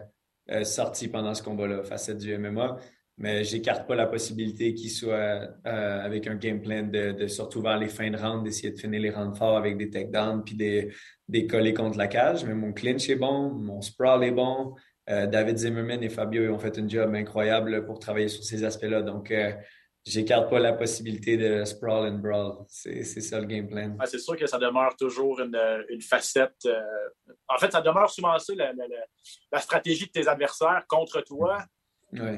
[0.52, 2.78] euh, sorties pendant ce combat-là, facettes du MMA.
[3.18, 7.90] Mais j'écarte pas la possibilité qu'il soit avec un game plan de, surtout vers les
[7.90, 10.90] fins de round, d'essayer de finir les rounds forts avec des takedowns puis des,
[11.28, 12.46] des collés contre la cage.
[12.46, 14.74] Mais mon clinch est bon, mon sprawl est bon.
[15.10, 19.02] Euh, David Zimmerman et Fabio ont fait un job incroyable pour travailler sur ces aspects-là.
[19.02, 19.52] Donc, euh,
[20.06, 22.66] j'écarte pas la possibilité de sprawl and brawl.
[22.68, 23.96] C'est ça le game plan.
[24.00, 26.66] Ah, c'est sûr que ça demeure toujours une, facette.
[26.66, 26.82] Euh,
[27.48, 31.58] en fait, ça demeure souvent ça, la, stratégie de tes adversaires contre toi.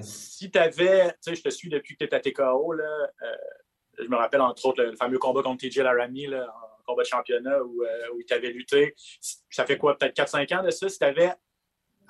[0.02, 3.10] Si tu avais, tu sais, je te suis depuis que tu es à TKO, là,
[4.00, 6.48] je me rappelle entre autres le, fameux combat contre TJ Laramie là,
[6.86, 8.96] combat de championnat où, où il t'avait lutté.
[9.50, 10.90] Ça fait quoi, peut-être 4-5 ans de ça?
[10.90, 11.34] Si tu avais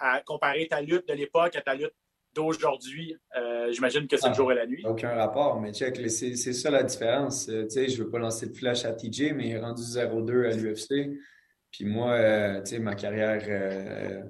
[0.01, 1.93] à comparer ta lutte de l'époque à ta lutte
[2.33, 4.83] d'aujourd'hui, euh, j'imagine que c'est le ah, jour et la nuit.
[4.85, 7.49] Aucun rapport, mais check, c'est ça la différence.
[7.49, 9.59] Euh, tu sais, je ne veux pas lancer de flash à TJ, mais il est
[9.59, 11.11] rendu 0-2 à l'UFC.
[11.71, 13.41] Puis moi, euh, tu sais, ma carrière,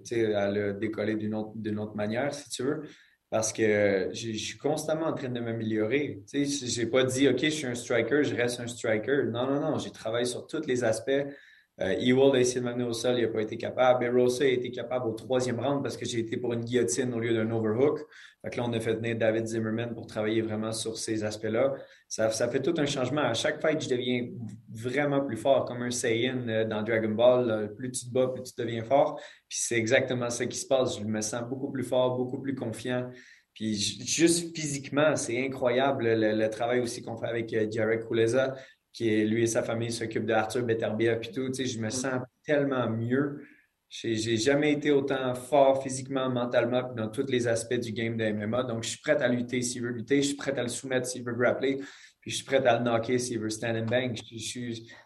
[0.04, 2.82] tu sais, elle a décollé d'une autre, autre manière, si tu veux,
[3.30, 6.24] parce que je suis constamment en train de m'améliorer.
[6.30, 9.24] Tu sais, j'ai pas dit, OK, je suis un striker, je reste un striker.
[9.32, 11.24] Non, non, non, j'ai travaillé sur tous les aspects
[11.82, 14.08] euh, Ewald a essayé de m'amener au sol, il n'a pas été capable.
[14.08, 17.20] Rosa a été capable au troisième round parce que j'ai été pour une guillotine au
[17.20, 18.00] lieu d'un overhook.
[18.44, 21.74] Fait là, on a fait venir David Zimmerman pour travailler vraiment sur ces aspects-là.
[22.08, 23.22] Ça, fait tout un changement.
[23.22, 24.30] À chaque fight, je deviens
[24.70, 27.74] vraiment plus fort, comme un Saiyan euh, dans Dragon Ball.
[27.76, 29.20] Plus tu te bats, plus tu deviens fort.
[29.48, 31.00] Puis c'est exactement ça qui se passe.
[31.00, 33.10] Je me sens beaucoup plus fort, beaucoup plus confiant.
[33.54, 38.56] Puis juste physiquement, c'est incroyable le, travail aussi qu'on fait avec euh, Jared Kuleza
[38.94, 41.48] qui est, lui et sa famille s'occupent d'Arthur Beterbiev et tout.
[41.48, 41.92] Tu sais, je me mm.
[41.92, 43.42] sens tellement mieux.
[43.90, 48.64] J'ai jamais été autant fort physiquement, mentalement, dans tous les aspects du game de MMA.
[48.64, 51.08] Donc, je suis prêt à lutter s'il veut lutter, je suis prêt à le soumettre
[51.08, 51.76] s'il veut grappler,
[52.22, 54.18] puis je suis prêt à le knocker s'il veut stand and bang.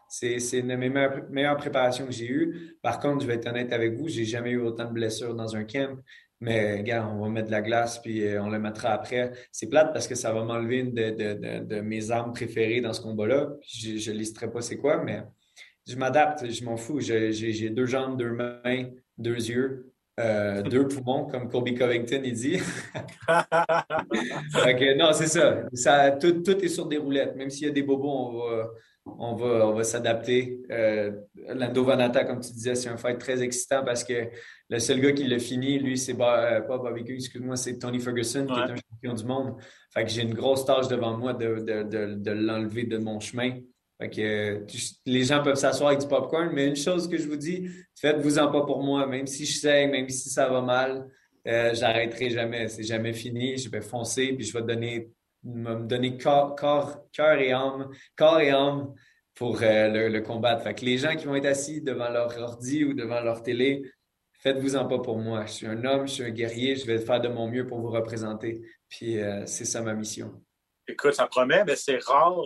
[0.07, 2.77] C'est une de mes meilleures, préparations que j'ai eues.
[2.83, 5.55] Par contre, je vais être honnête avec vous, j'ai jamais eu autant de blessures dans
[5.55, 5.97] un camp.
[6.41, 9.31] Mais regarde, on va mettre de la glace puis euh, on le mettra après.
[9.51, 13.49] C'est plate parce que ça va m'enlever une de, mes armes préférées dans ce combat-là.
[13.67, 15.23] Je ne listerai pas c'est quoi, mais
[15.87, 16.99] je m'adapte, je m'en fous.
[16.99, 22.59] J'ai deux jambes, deux mains, deux yeux, euh, deux poumons, comme Colby Covington il dit.
[24.97, 25.61] non, c'est ça.
[25.73, 27.35] ça tout, tout, est sur des roulettes.
[27.35, 28.71] Même s'il y a des bobos, on va,
[29.05, 30.61] on va, on va s'adapter.
[30.71, 31.11] Euh,
[31.47, 34.29] Lando Vanata, comme tu disais, c'est un fight très excitant parce que
[34.69, 38.53] le seul gars qui l'a fini, lui, c'est pas Bobby excuse-moi, c'est Tony Ferguson, qui
[38.53, 39.55] est un champion du monde.
[39.93, 43.59] Fait que j'ai une grosse tâche devant moi de, de, de, l'enlever de mon chemin.
[43.99, 44.65] Fait que
[45.05, 48.51] les gens peuvent s'asseoir avec du popcorn, mais une chose que je vous dis, faites-vous-en
[48.51, 49.05] pas pour moi.
[49.05, 51.07] Même si je saigne, même si ça va mal,
[51.47, 52.67] euh, j'arrêterai jamais.
[52.67, 53.57] C'est jamais fini.
[53.57, 55.11] Je vais foncer, puis je vais donner
[55.45, 58.93] me donner corps, cœur et âme, et âme
[59.35, 60.63] pour euh, le, combattre.
[60.63, 63.83] Fait que les gens qui vont être assis devant leur ordi ou devant leur télé,
[64.39, 65.45] faites-vous-en pas pour moi.
[65.45, 67.79] Je suis un homme, je suis un guerrier, je vais faire de mon mieux pour
[67.79, 68.61] vous représenter.
[68.89, 70.41] Puis euh, c'est ça ma mission.
[70.87, 72.41] Écoute, ça promet, mais c'est rare.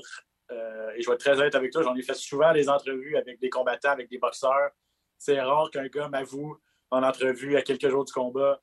[0.51, 3.15] Euh, et je vais être très honnête avec toi, j'en ai fait souvent des entrevues
[3.17, 4.71] avec des combattants, avec des boxeurs.
[5.17, 6.57] C'est rare qu'un gars m'avoue
[6.91, 8.59] en entrevue à quelques jours du combat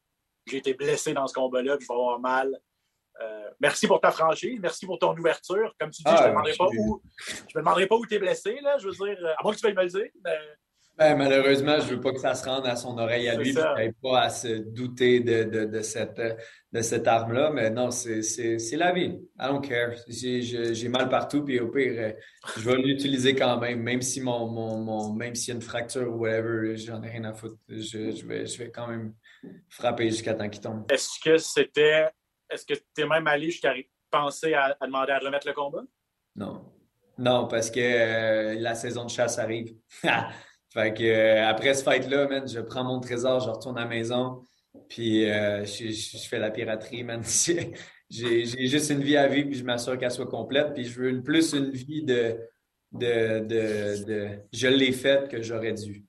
[0.47, 2.59] j'ai été blessé dans ce combat-là, puis je vais avoir mal.
[3.23, 5.75] Euh, merci pour ta franchise, merci pour ton ouverture.
[5.81, 8.15] Comme tu dis, je ne ah, demanderai pas où, je me demanderai pas où tu
[8.15, 10.11] es blessé, là, je veux dire, à moins que tu veuilles me le dire.
[10.99, 13.53] Ben, malheureusement, je ne veux pas que ça se rende à son oreille à lui,
[13.53, 16.19] je ne pas à se douter de, de, de cette,
[16.73, 18.23] de cette arme-là, mais non, c'est
[18.73, 19.21] la vie.
[19.39, 19.95] I don't care.
[20.09, 22.15] J'ai mal partout, puis au pire,
[22.57, 25.63] je vais l'utiliser quand même, même si mon, mon, mon même s'il y a une
[25.63, 27.57] fracture ou whatever, j'en ai rien à foutre.
[27.69, 29.13] Je, je, vais, je vais quand même
[29.69, 30.91] frapper jusqu'à temps qu'il tombe.
[30.91, 32.09] Est-ce que c'était
[32.51, 33.75] est-ce que tu es même allé jusqu'à
[34.11, 35.83] penser à, demander à remettre le combat?
[36.35, 36.65] Non.
[37.19, 39.75] Non, parce que euh, la saison de chasse arrive.
[40.73, 44.43] fait que euh, après ce fight-là, je prends mon trésor, je retourne à la maison,
[44.89, 47.23] puis euh, je, fais la piraterie, man.
[48.09, 51.23] J'ai juste une vie à vivre, puis je m'assure qu'elle soit complète, puis je veux
[51.23, 52.39] plus une vie de,
[52.93, 56.06] de je l'ai faite que j'aurais dû.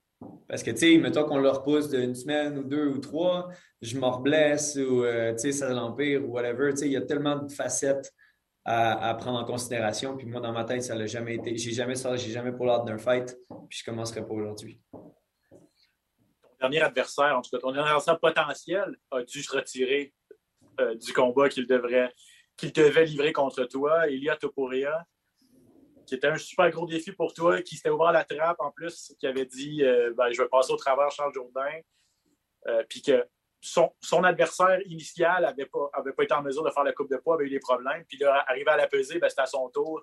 [0.48, 3.48] Parce que, tu sais, mettons qu'on leur repousse d'une semaine ou deux ou trois,
[3.82, 6.70] je me reblesse ou, euh, tu sais, ça l'empire ou whatever.
[6.70, 8.12] Tu sais, il y a tellement de facettes
[8.64, 10.16] à, prendre en considération.
[10.16, 11.56] Puis moi, dans ma tête, ça n'a jamais été.
[11.56, 13.36] J'ai jamais sorti, j'ai jamais pour l'ordre d'un fight.
[13.68, 14.80] Puis je commencerai pas aujourd'hui.
[14.90, 15.58] Ton
[16.60, 20.12] dernier adversaire, en tout cas, ton dernier adversaire potentiel a dû se retirer
[20.80, 22.12] euh, du combat qu'il devrait
[22.56, 25.06] qu'il devait livrer contre toi, Elia Topuria?
[26.08, 29.14] Qui était un super gros défi pour toi, qui s'était ouvert la trappe en plus,
[29.20, 31.80] qui avait dit euh, ben, Je vais passer au travers Charles Jourdain.
[32.66, 33.24] Euh, puis que
[33.60, 33.92] son,
[34.24, 37.34] adversaire initial n'avait pas, avait pas été en mesure de faire la coupe de poids,
[37.34, 38.04] avait eu des problèmes.
[38.08, 40.02] Puis là, arrivé à la pesée, ben, c'était à son tour.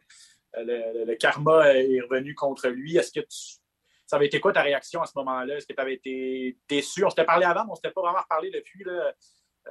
[0.58, 2.98] Euh, le, karma est revenu contre lui.
[2.98, 3.60] Est-ce que tu,
[4.06, 5.58] ça avait été quoi ta réaction à ce moment-là?
[5.58, 7.04] Est-ce que tu avais été déçu?
[7.04, 8.84] On s'était parlé avant, mais on ne s'était pas vraiment reparlé depuis.
[8.84, 9.14] Là.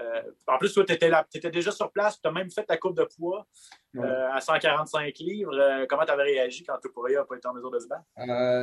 [0.00, 2.96] Euh, en plus, toi, tu étais, déjà sur place, tu as même fait ta coupe
[2.96, 3.46] de poids
[3.96, 5.54] euh, à 145 livres.
[5.54, 8.04] Euh, comment tu avais réagi quand Topuria n'a pas été en mesure de se battre?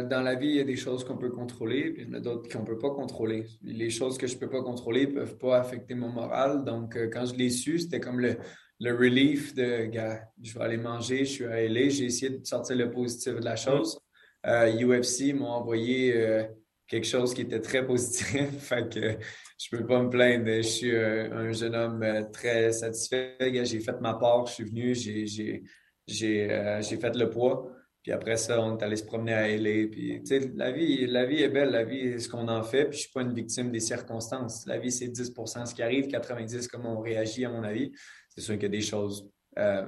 [0.10, 2.16] dans la vie, il y a des choses qu'on peut contrôler, puis il y en
[2.16, 3.46] a d'autres qu'on ne peut pas contrôler.
[3.62, 6.66] Les choses que je ne peux pas contrôler ne peuvent pas affecter mon moral.
[6.66, 8.38] Donc, quand je l'ai su, c'était comme le,
[8.80, 12.46] le relief de gars, je vais aller manger, je suis à LA, j'ai essayé de
[12.46, 14.00] sortir le positif de la chose.
[14.44, 16.48] UFC m'ont envoyé
[16.92, 18.50] quelque chose qui était très positif.
[18.60, 19.18] fait que
[19.58, 20.46] je peux pas me plaindre.
[20.46, 23.38] Je suis un, jeune homme euh, très satisfait.
[23.40, 27.72] J'ai fait ma part, je suis venu, j'ai euh, fait le poids.
[28.04, 29.88] Puis après ça, on est allé se promener à LA.
[29.90, 30.22] Puis,
[30.56, 32.86] la vie, la vie est belle, la vie est ce qu'on en fait.
[32.86, 34.66] Puis je suis pas une victime des circonstances.
[34.66, 37.94] La vie, c'est 10% ce qui arrive, 90% comment on réagit, à mon avis.
[38.28, 39.86] C'est sûr qu'il y a des choses euh,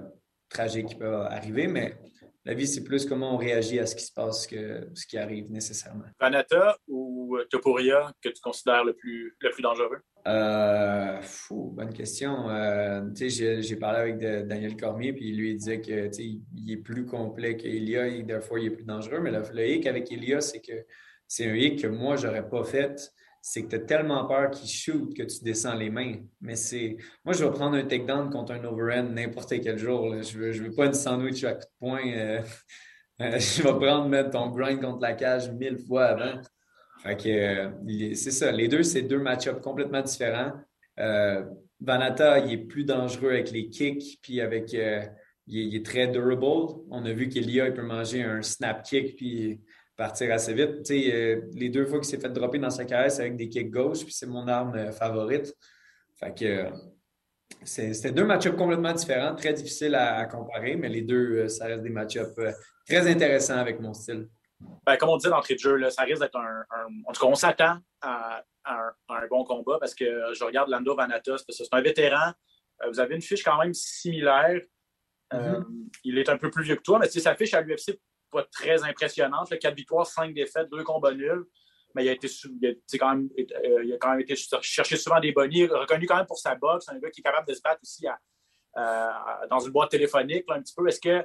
[0.48, 1.98] tragiques qui peuvent arriver, mais
[2.46, 5.18] la vie, c'est plus comment on réagit à ce qui se passe que ce qui
[5.18, 6.06] arrive nécessairement.
[6.20, 10.00] Vanata ou Topuria que tu considères le plus, le plus dangereux?
[10.28, 12.50] Euh, bonne question.
[12.50, 17.56] Euh, j'ai parlé avec Daniel Cormier, puis il lui disait que il est plus complet
[17.56, 19.20] qu'Elia et des fois il est plus dangereux.
[19.20, 20.86] Mais le, le hic avec Elia, c'est que
[21.28, 23.12] c'est un hic que moi, j'aurais pas fait
[23.46, 26.16] c'est que tu as tellement peur qu'il shoot que tu descends les mains.
[26.40, 26.96] Mais c'est.
[27.26, 30.16] Moi, je vais prendre un takedown contre un overhand n'importe quel jour.
[30.24, 32.08] Je veux, je veux pas une sandwich à coup de poing.
[32.08, 32.42] Euh,
[33.22, 36.40] euh, je vais prendre mettre ton grind contre la cage mille fois avant.
[37.04, 38.50] Fait que euh, c'est ça.
[38.50, 40.54] Les deux, c'est deux match-ups complètement différents.
[41.82, 44.72] Vanata, il est plus dangereux avec les kicks, puis avec.
[44.72, 45.12] il, est,
[45.48, 46.46] il, est, très durable.
[46.90, 49.60] On a vu qu'Elia, il peut manger un snap kick, puis
[49.96, 50.90] partir assez vite.
[50.92, 53.72] Euh, les deux fois qu'il s'est fait dropper dans sa carrière, c'est avec des kicks
[53.72, 55.54] gauche, puis c'est mon arme euh, favorite.
[56.20, 56.70] Fait que euh,
[57.64, 61.90] c'était deux match-ups complètement différents, très difficiles à, comparer, mais les deux, ça reste des
[61.90, 62.36] match-ups
[62.88, 64.28] très intéressants avec mon style.
[64.86, 66.66] Ben, comme on dit d'entrée de jeu, ça risque d'être un,
[67.06, 71.46] En tout cas, on s'attend à, un, bon combat parce que je regarde Lando Vanatos,
[71.48, 72.34] c'est un vétéran.
[72.90, 74.60] Vous avez une fiche quand même similaire.
[75.32, 75.64] Mm-hmm.
[76.04, 77.98] il est un peu plus vieux que toi, mais sa fiche à l'UFC
[78.34, 79.58] pas très impressionnante.
[79.58, 81.46] 4 victoires, 5 défaites, 2 combats nuls.
[81.96, 82.28] Mais il a, été,
[82.98, 86.26] quand même, euh, il a quand même été chercher souvent des bonnies, reconnu quand même
[86.26, 86.90] pour sa boxe.
[86.90, 88.06] un gars qui est capable de se battre aussi
[88.76, 90.88] dans une boîte téléphonique un petit peu.
[90.88, 91.24] Est-ce que,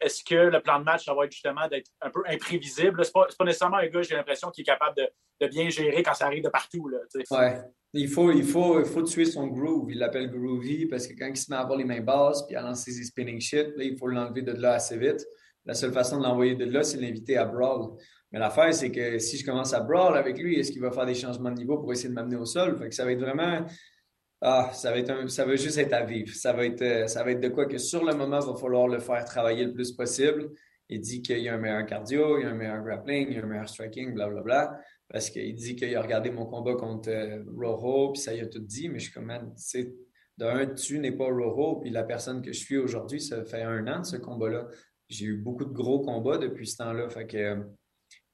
[0.00, 3.02] est-ce, que le plan de match ça va être justement d'être un peu imprévisible?
[3.02, 4.96] Ce n'est pas, nécessairement un gars, j'ai l'impression, qui est capable
[5.40, 6.90] de, bien gérer quand ça arrive de partout.
[7.30, 7.62] Ouais.
[7.94, 9.90] Il faut, il, faut, il faut tuer son groove.
[9.90, 12.54] Il l'appelle groovy parce que quand il se met à avoir les mains basses puis
[12.54, 15.24] à lancer ses spinning shit, là, il faut l'enlever de là assez vite.
[15.66, 17.96] La seule façon de l'envoyer de là, c'est l'inviter à brawl.
[18.32, 21.06] Mais l'affaire, c'est que si je commence à brawl avec lui, est-ce qu'il va faire
[21.06, 22.78] des changements de niveau pour essayer de m'amener au sol?
[22.78, 23.66] Fait que ça va être vraiment.
[24.40, 26.34] Ah, ça va, être ça va juste être à vivre.
[26.34, 28.54] Ça va être, euh, ça va être de quoi que sur le moment, il va
[28.54, 30.50] falloir le faire travailler le plus possible.
[30.88, 33.36] Il dit qu'il y a un meilleur cardio, il y a un meilleur grappling, il
[33.36, 34.42] y a un meilleur striking, blablabla.
[34.42, 38.34] Bla, bla, parce qu'il dit qu'il a regardé mon combat contre euh, Rojo, puis ça
[38.34, 39.94] y a tout dit, mais je suis comme, man, tu
[40.76, 44.00] tu n'es pas Rojo, puis la personne que je suis aujourd'hui, ça fait un an
[44.00, 44.68] de ce combat-là
[45.08, 47.08] j'ai eu beaucoup de gros combats depuis ce temps-là.
[47.08, 47.62] Fait que euh,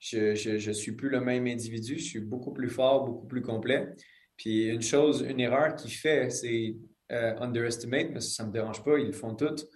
[0.01, 3.89] je ne suis plus le même individu, je suis beaucoup plus fort, beaucoup plus complet.
[4.37, 6.77] Puis une chose, une erreur qu'il fait, c'est
[7.13, 9.67] euh, underestimate, mais ça ne me dérange pas, ils le font toutes.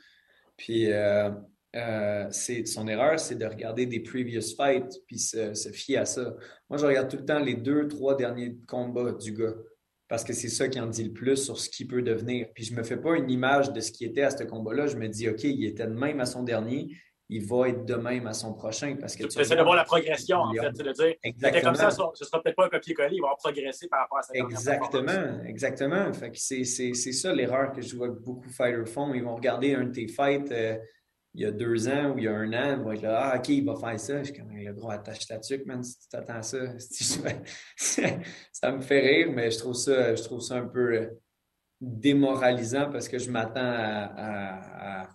[0.56, 1.30] Puis euh,
[2.30, 6.34] son erreur, c'est de regarder des previous fights puis se, se fier à ça.
[6.70, 9.54] Moi, je regarde tout le temps les deux, trois derniers combats du gars
[10.08, 12.48] parce que c'est ça qui en dit le plus sur ce qu'il peut devenir.
[12.54, 14.86] Puis je me fais pas une image de ce qui était à ce combat-là.
[14.86, 16.88] Je me dis, OK, il était de même à son dernier,
[17.28, 18.96] il va être de même à son prochain.
[19.00, 20.70] Parce que tu essaies de voir la progression, en fait.
[20.70, 21.62] De dire, Exactement.
[21.64, 24.34] comme ça, ce sera peut-être pas un copier-coller, il va progresser par rapport à sa
[24.34, 26.12] Exactement, exactement.
[26.12, 29.12] Fait que c'est ça l'erreur que je vois que beaucoup de fighters font.
[29.12, 30.52] Ils vont regarder un de tes fights.
[30.52, 30.76] Euh,
[31.36, 33.30] il y a deux ans ou il y a un an, ils vont être là,
[33.32, 34.22] ah, OK, il va faire ça.
[34.22, 36.58] Je suis comme, le gros, attache ta tuque, man, si tu t'attends à ça.
[38.52, 41.10] ça me fait rire, mais je trouve ça, je trouve ça un peu euh,
[41.78, 45.08] démoralisant parce que je m'attends à, à,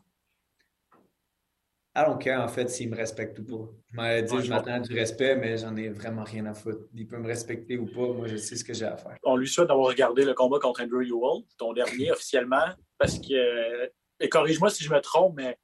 [1.96, 2.06] à...
[2.06, 3.72] don't en fait, s'il me respecte ou pas.
[3.90, 6.86] Je m'avais dit, je m'attends à du respect, mais j'en ai vraiment rien à foutre.
[6.94, 9.18] Il peut me respecter ou pas, moi, je sais ce que j'ai à faire.
[9.24, 13.92] On lui souhaite d'avoir regardé le combat contre Andrew Ewell, ton dernier officiellement, parce que,
[14.20, 15.58] et corrige-moi si je me trompe, mais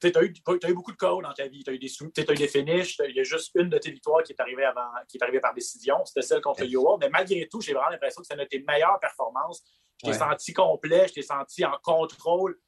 [0.00, 1.62] tu as, eu beaucoup de calls dans ta vie.
[1.64, 3.00] Tu as eu des, as eu des finishes.
[3.08, 5.40] Il y a juste une de tes victoires qui est arrivée, avant, qui est arrivée
[5.40, 6.04] par décision.
[6.04, 6.98] C'était celle contre Yoel.
[7.00, 9.62] Mais malgré tout, j'ai vraiment l'impression que c'est une de tes meilleures performances.
[10.02, 12.58] Je t'ai senti complet, je t'ai senti en contrôle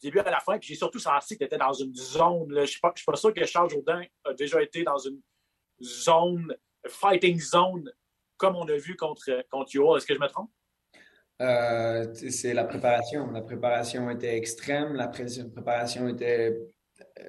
[0.00, 0.58] du début à la fin.
[0.58, 2.46] Puis j'ai surtout senti que tu étais dans une zone.
[2.50, 5.20] Je ne suis, pas sûr que Charles Jourdain a déjà été dans une
[5.80, 6.56] zone,
[6.88, 7.92] fighting zone,
[8.36, 9.96] comme on a vu contre, contre.
[9.96, 10.50] Est-ce que je me trompe?
[11.40, 13.30] Euh, c'est la préparation.
[13.30, 16.56] La préparation était extrême, la préparation était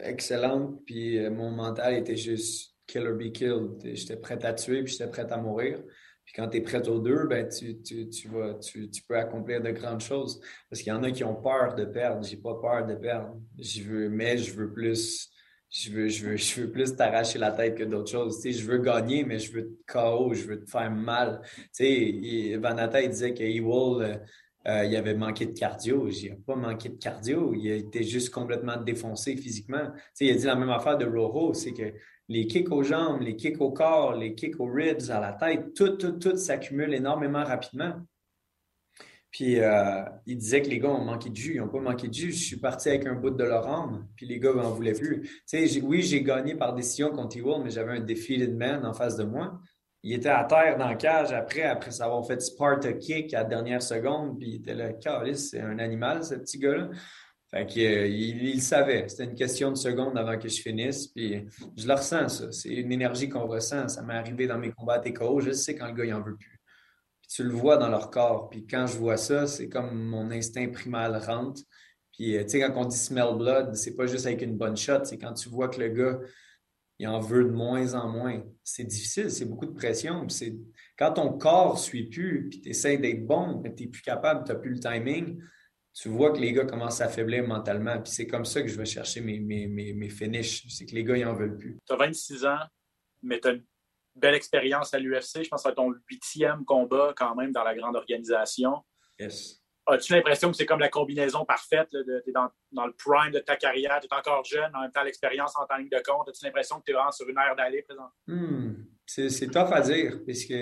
[0.01, 3.79] excellente, puis euh, mon mental était juste kill or be killed.
[3.83, 5.81] J'étais prêt à tuer, puis j'étais prêt à mourir.
[6.25, 9.17] Puis quand tu es prêt aux deux, ben, tu, tu, tu, vas, tu, tu, peux
[9.17, 10.39] accomplir de grandes choses.
[10.69, 12.23] Parce qu'il y en a qui ont peur de perdre.
[12.23, 13.35] J'ai pas peur de perdre.
[13.59, 15.29] Je veux, mais je veux plus.
[15.69, 18.41] Je veux, je veux, je veux plus t'arracher la tête que d'autres choses.
[18.41, 21.41] Tu je veux gagner, mais je veux te KO, je veux te faire mal.
[21.75, 24.21] Tu sais, Vanata, il disait que Ewell,
[24.67, 26.09] euh, il avait manqué de cardio.
[26.09, 27.53] J'ai pas manqué de cardio.
[27.53, 29.91] Il était juste complètement défoncé physiquement.
[30.19, 31.93] il a dit la même affaire de Rojo, c'est que
[32.29, 35.73] les kicks aux jambes, les kicks au corps, les kicks aux ribs, à la tête,
[35.73, 37.95] tout, tout, tout s'accumule énormément rapidement.
[39.33, 41.55] Puis euh, il disait que les gars ont manqué de jus.
[41.55, 42.31] Ils n'ont pas manqué de jus.
[42.31, 45.27] Je suis parti avec un bout de leur âme, puis les gars n'en voulaient plus.
[45.81, 49.23] Oui, j'ai gagné par décision contre Ewell, mais j'avais un defeated man en face de
[49.23, 49.59] moi.
[50.03, 53.43] Il était à terre dans la cage après, après savoir fait Sparta kick à la
[53.45, 56.89] dernière seconde, puis il était là, Calice, c'est un animal, ce petit gars-là.
[57.49, 59.07] Fait qu'il euh, il, savait.
[59.07, 61.07] C'était une question de secondes avant que je finisse.
[61.07, 61.45] Puis
[61.77, 62.51] je le ressens, ça.
[62.51, 63.87] C'est une énergie qu'on ressent.
[63.87, 65.39] Ça m'est arrivé dans mes combats à TKO.
[65.39, 66.53] Je sais quand le gars, il en veut plus
[67.33, 68.49] tu le vois dans leur corps.
[68.49, 71.61] Puis quand je vois ça, c'est comme mon instinct primal rentre.
[72.11, 74.77] Puis, euh, tu sais, quand on dit smell blood, c'est pas juste avec une bonne
[74.77, 76.19] shot, c'est quand tu vois que le gars,
[76.99, 78.43] il en veut de moins en moins.
[78.63, 80.27] C'est difficile, c'est beaucoup de pression.
[80.29, 80.55] C'est
[80.97, 84.01] quand ton corps ne suit plus, puis tu essaies d'être bon, mais tu n'es plus
[84.01, 85.41] capable, tu n'as plus le timing,
[85.93, 88.01] tu vois que les gars commencent à faiblir mentalement.
[88.01, 90.65] Puis c'est comme ça que je vais chercher mes, mes, mes, finishes.
[90.69, 91.79] C'est que les gars, ils en veulent plus.
[91.85, 92.59] Tu as 26 ans,
[93.21, 93.53] mais tu as
[94.15, 95.43] belle expérience à l'UFC.
[95.43, 98.83] Je pense que c'est ton huitième combat quand même dans la grande organisation.
[99.19, 99.62] Yes.
[99.85, 101.89] As-tu l'impression que c'est comme la combinaison parfaite?
[101.91, 102.49] Tu es dans,
[102.85, 105.79] le prime de ta carrière, tu es encore jeune, en même temps l'expérience en temps
[105.79, 106.29] de compte.
[106.29, 108.09] As-tu l'impression que tu es vraiment sur une aire d'aller présent?
[108.27, 108.73] Hmm.
[109.05, 110.55] C'est tough à dire, puisque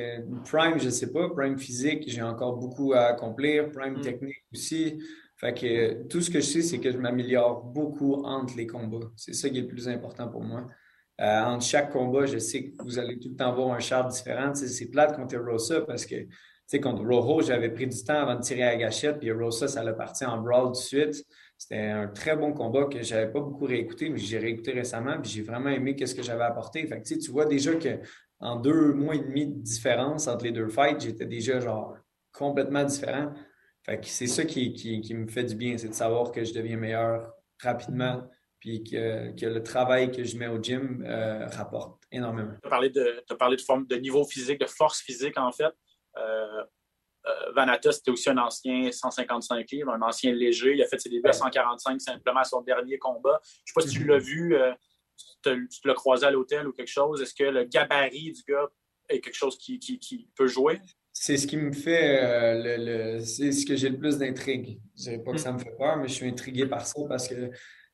[0.45, 1.29] prime, je ne sais pas.
[1.29, 3.71] Prime physique, j'ai encore beaucoup à accomplir.
[3.71, 4.01] Prime hmm.
[4.01, 4.99] technique aussi.
[5.37, 9.07] Fait que tout ce que je sais, c'est que je m'améliore beaucoup entre les combats.
[9.15, 10.67] C'est ça qui est le plus important pour moi.
[11.19, 14.07] Euh, entre chaque combat, je sais que vous allez tout le temps voir un char
[14.07, 14.53] différent.
[14.55, 16.15] C'est plate contre Rosa parce que
[16.79, 19.83] contre Rojo, j'avais pris du temps avant de tirer à la gâchette, puis Rosa, ça
[19.83, 21.25] l'a parti en brawl tout de suite.
[21.57, 25.19] C'était un très bon combat que je n'avais pas beaucoup réécouté, mais j'ai réécouté récemment,
[25.21, 26.87] puis j'ai vraiment aimé ce que j'avais apporté.
[26.87, 30.69] Fait que, tu vois déjà qu'en deux mois et demi de différence entre les deux
[30.69, 31.97] fights, j'étais déjà genre
[32.31, 33.33] complètement différent.
[33.83, 36.77] Fait que c'est ça qui, me fait du bien, c'est de savoir que je deviens
[36.77, 38.23] meilleur rapidement
[38.59, 42.53] puis que, que, le travail que je mets au gym euh, rapporte énormément.
[42.61, 42.75] Tu as
[43.29, 45.73] as parlé de, forme, de niveau physique, de force physique, en fait.
[46.17, 46.63] Euh,
[47.27, 50.73] euh Vanata, c'était aussi un ancien 155 livres, un ancien léger.
[50.73, 53.39] Il a fait ses débuts à 145 simplement à son dernier combat.
[53.43, 54.73] Je ne sais pas si tu l'as vu, euh,
[55.43, 57.21] tu, l'as croisé à l'hôtel ou quelque chose.
[57.21, 58.67] Est-ce que le gabarit du gars
[59.09, 60.81] est quelque chose qui, qui, qui peut jouer?
[61.13, 64.79] C'est ce qui me fait, le, c'est ce que j'ai le plus d'intrigue.
[64.97, 67.01] Je ne dirais pas que ça me fait peur, mais je suis intrigué par ça
[67.07, 67.51] parce que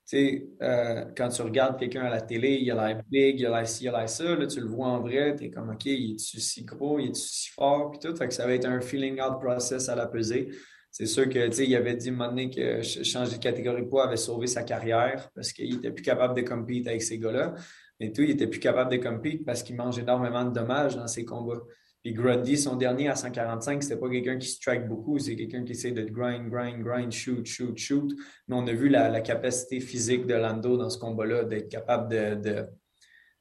[0.07, 3.49] sais, euh, quand tu regardes quelqu'un à la télé, il a l'air big, il a
[3.49, 5.69] l'air ci, il a l'air ça, là, tu le vois en vrai, tu es comme,
[5.69, 8.15] OK, il est-tu si gros, il est-tu si fort, puis tout.
[8.15, 10.49] Fait ça va être un feeling out process à la pesée.
[10.91, 14.05] C'est sûr que, tu sais, il avait dit, un que changer de catégorie de poids
[14.05, 17.53] avait sauvé sa carrière parce qu'il était plus capable de compete avec ces gars-là.
[17.99, 21.07] Mais tout, il était plus capable de compete parce qu'il mange énormément de dommages dans
[21.07, 21.61] ses combats.
[22.07, 25.73] Puis Grundy, son dernier à 145, c'était pas quelqu'un qui strike beaucoup, c'est quelqu'un qui
[25.73, 28.13] essaie de grind, grind, grind, shoot, shoot, shoot.
[28.47, 32.07] Mais on a vu la, capacité physique de Lando dans ce combat-là, d'être capable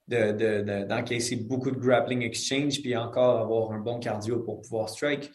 [0.08, 5.30] de, d'encaisser beaucoup de grappling exchange, puis encore avoir un bon cardio pour pouvoir strike.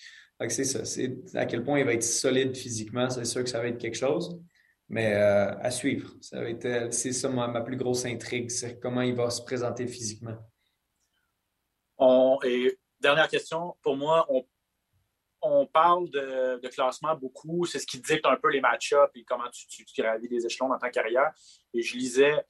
[0.50, 0.84] c'est ça.
[0.84, 3.78] C'est à quel point il va être solide physiquement, c'est sûr que ça va être
[3.78, 4.42] quelque chose.
[4.90, 6.16] Mais euh, à suivre.
[6.20, 9.88] Ça va être, c'est ça ma, plus grosse intrigue, c'est comment il va se présenter
[9.88, 10.36] physiquement.
[11.98, 12.38] On,
[13.02, 13.76] dernière question.
[13.82, 14.28] Pour moi,
[15.42, 17.66] on, parle de, classement beaucoup.
[17.66, 20.70] C'est ce qui dicte un peu les match-ups et comment tu, tu, gravis les échelons
[20.70, 21.32] dans ta carrière.
[21.74, 22.46] Et je lisais,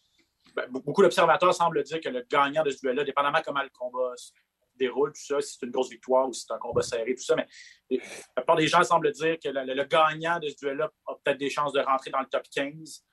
[0.55, 4.11] ben, beaucoup d'observateurs semblent dire que le gagnant de ce duel-là, dépendamment comment le combat
[4.17, 4.31] se
[4.75, 7.23] déroule, tout ça, si c'est une grosse victoire ou si c'est un combat serré, tout
[7.23, 7.47] ça, mais
[7.89, 11.49] la plupart des gens semblent dire que le, gagnant de ce duel-là a peut-être des
[11.49, 13.05] chances de rentrer dans le top 15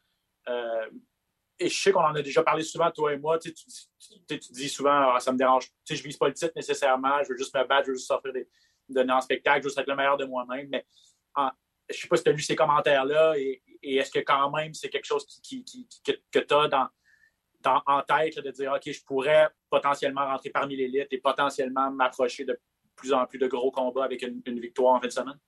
[1.59, 3.39] et je sais qu'on en a déjà parlé souvent, toi et moi.
[3.39, 3.53] Tu,
[4.51, 5.69] dis souvent, ah, ça me dérange.
[5.85, 7.23] Tu je vise pas le titre nécessairement.
[7.25, 8.49] Je veux juste me battre, je veux juste sortir des
[8.89, 10.69] donner en spectacle, je veux être le meilleur de moi-même.
[10.71, 10.87] Mais
[11.37, 14.75] je ne sais pas si tu as lu ces commentaires-là et, est-ce que quand même
[14.75, 15.65] c'est quelque chose qui,
[16.05, 16.89] que, tu as dans,
[17.87, 22.59] en tête de dire OK, je pourrais potentiellement rentrer parmi l'élite et potentiellement m'approcher de
[22.97, 25.39] plus en plus de gros combats avec une victoire en fin de semaine?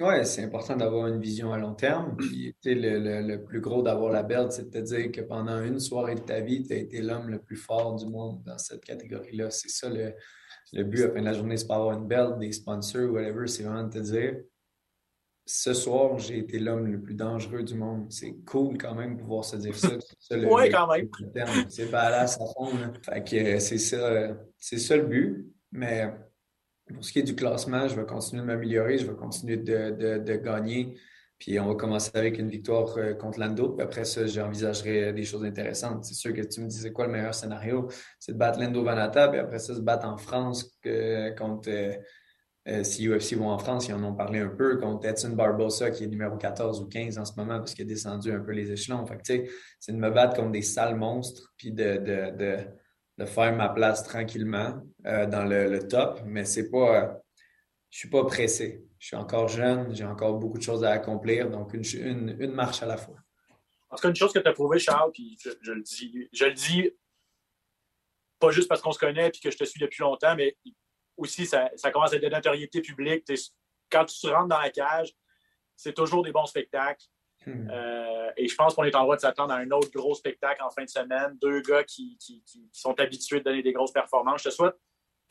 [0.00, 2.16] Oui, c'est important d'avoir une vision à long terme.
[2.16, 5.78] Puis, le, le, plus gros d'avoir la belt, c'est de te dire que pendant une
[5.78, 8.82] soirée de ta vie, tu as été l'homme le plus fort du monde dans cette
[8.82, 9.50] catégorie-là.
[9.50, 10.14] C'est ça le,
[10.72, 13.10] le but à la fin de la journée, c'est pas avoir une belt, des sponsors,
[13.10, 13.46] whatever.
[13.46, 14.36] C'est vraiment de te dire
[15.44, 18.06] ce soir, j'ai été l'homme le plus dangereux du monde.
[18.10, 19.88] C'est cool quand même de pouvoir se dire ça.
[20.30, 21.08] oui, quand même.
[21.68, 22.70] C'est badass à fond.
[23.02, 25.52] Fait que c'est ça, c'est ça le but.
[25.72, 26.12] Mais
[26.92, 30.36] pour ce qui est du classement, je vais continuer de m'améliorer, je vais continuer de,
[30.36, 30.96] gagner.
[31.38, 33.70] Puis on va commencer avec une victoire euh, contre Lando.
[33.70, 36.04] Puis après ça, j'envisagerai des choses intéressantes.
[36.04, 37.88] C'est sûr que tu me disais quoi le meilleur scénario?
[38.18, 40.78] C'est de battre Lando Vanata, puis après ça, se battre en France
[41.38, 41.68] contre.
[41.70, 41.96] Euh,
[42.68, 45.90] euh, si UFC vont en France, ils en ont parlé un peu contre Edson Barbosa,
[45.90, 48.52] qui est numéro 14 ou 15 en ce moment, parce qu'il a descendu un peu
[48.52, 49.04] les échelons.
[49.06, 52.56] Fait c'est de me battre contre des sales monstres, puis de, de de
[53.26, 57.20] faire ma place tranquillement euh, dans le, top, mais c'est pas.
[57.90, 58.84] je suis pas pressé.
[58.98, 62.52] je suis encore jeune, j'ai encore beaucoup de choses à accomplir, donc une, une, une
[62.52, 63.16] marche à la fois.
[63.90, 66.44] En tout cas, une chose que tu as prouvé, Charles, puis je, le dis, je
[66.44, 66.90] le dis
[68.38, 70.56] pas juste parce qu'on se connaît et que je te suis depuis longtemps, mais
[71.16, 73.24] aussi, ça, ça commence à être de notoriété publique.
[73.90, 75.12] Quand tu rentres dans la cage,
[75.76, 77.04] c'est toujours des bons spectacles.
[77.46, 77.68] Hmm.
[77.70, 80.62] Euh, et je pense qu'on est en droit de s'attendre à un autre gros spectacle
[80.62, 81.38] en fin de semaine.
[81.40, 84.42] Deux gars qui, qui, qui, sont habitués de donner des grosses performances.
[84.42, 84.74] Je te souhaite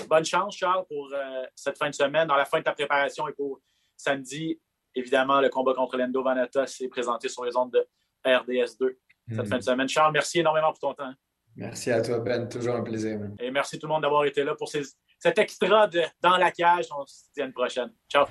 [0.08, 3.28] bonne chance, Charles, pour euh, cette fin de semaine, dans la fin de ta préparation
[3.28, 3.60] et pour
[3.98, 4.60] samedi.
[4.96, 7.86] Évidemment, le combat contre Lendo Vanata s'est présenté sur les ondes de
[8.26, 8.96] RDS2
[9.30, 9.46] cette hmm.
[9.46, 9.90] fin de semaine.
[9.90, 11.14] Charles, merci énormément pour ton temps.
[11.56, 12.48] Merci à toi, Ben.
[12.48, 13.20] Toujours un plaisir.
[13.40, 16.88] Et merci tout le monde d'avoir été là pour cet extra de Dans la cage.
[16.98, 17.92] On se dit à une prochaine.
[18.10, 18.26] Ciao.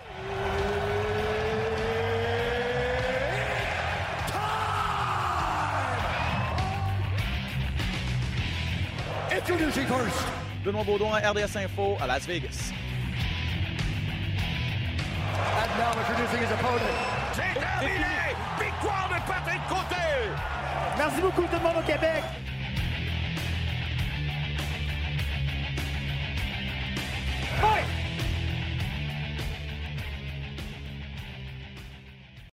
[9.78, 10.26] She first.
[10.64, 12.72] Benoît Baudouin, RDS Info à Las Vegas.
[15.56, 16.82] And now introducing his opponent.
[17.32, 18.34] C'est terminé!
[18.58, 20.34] Victoire de Patrick Côté!
[20.96, 22.24] Merci beaucoup tout le monde au Québec.
[27.60, 27.97] Fight!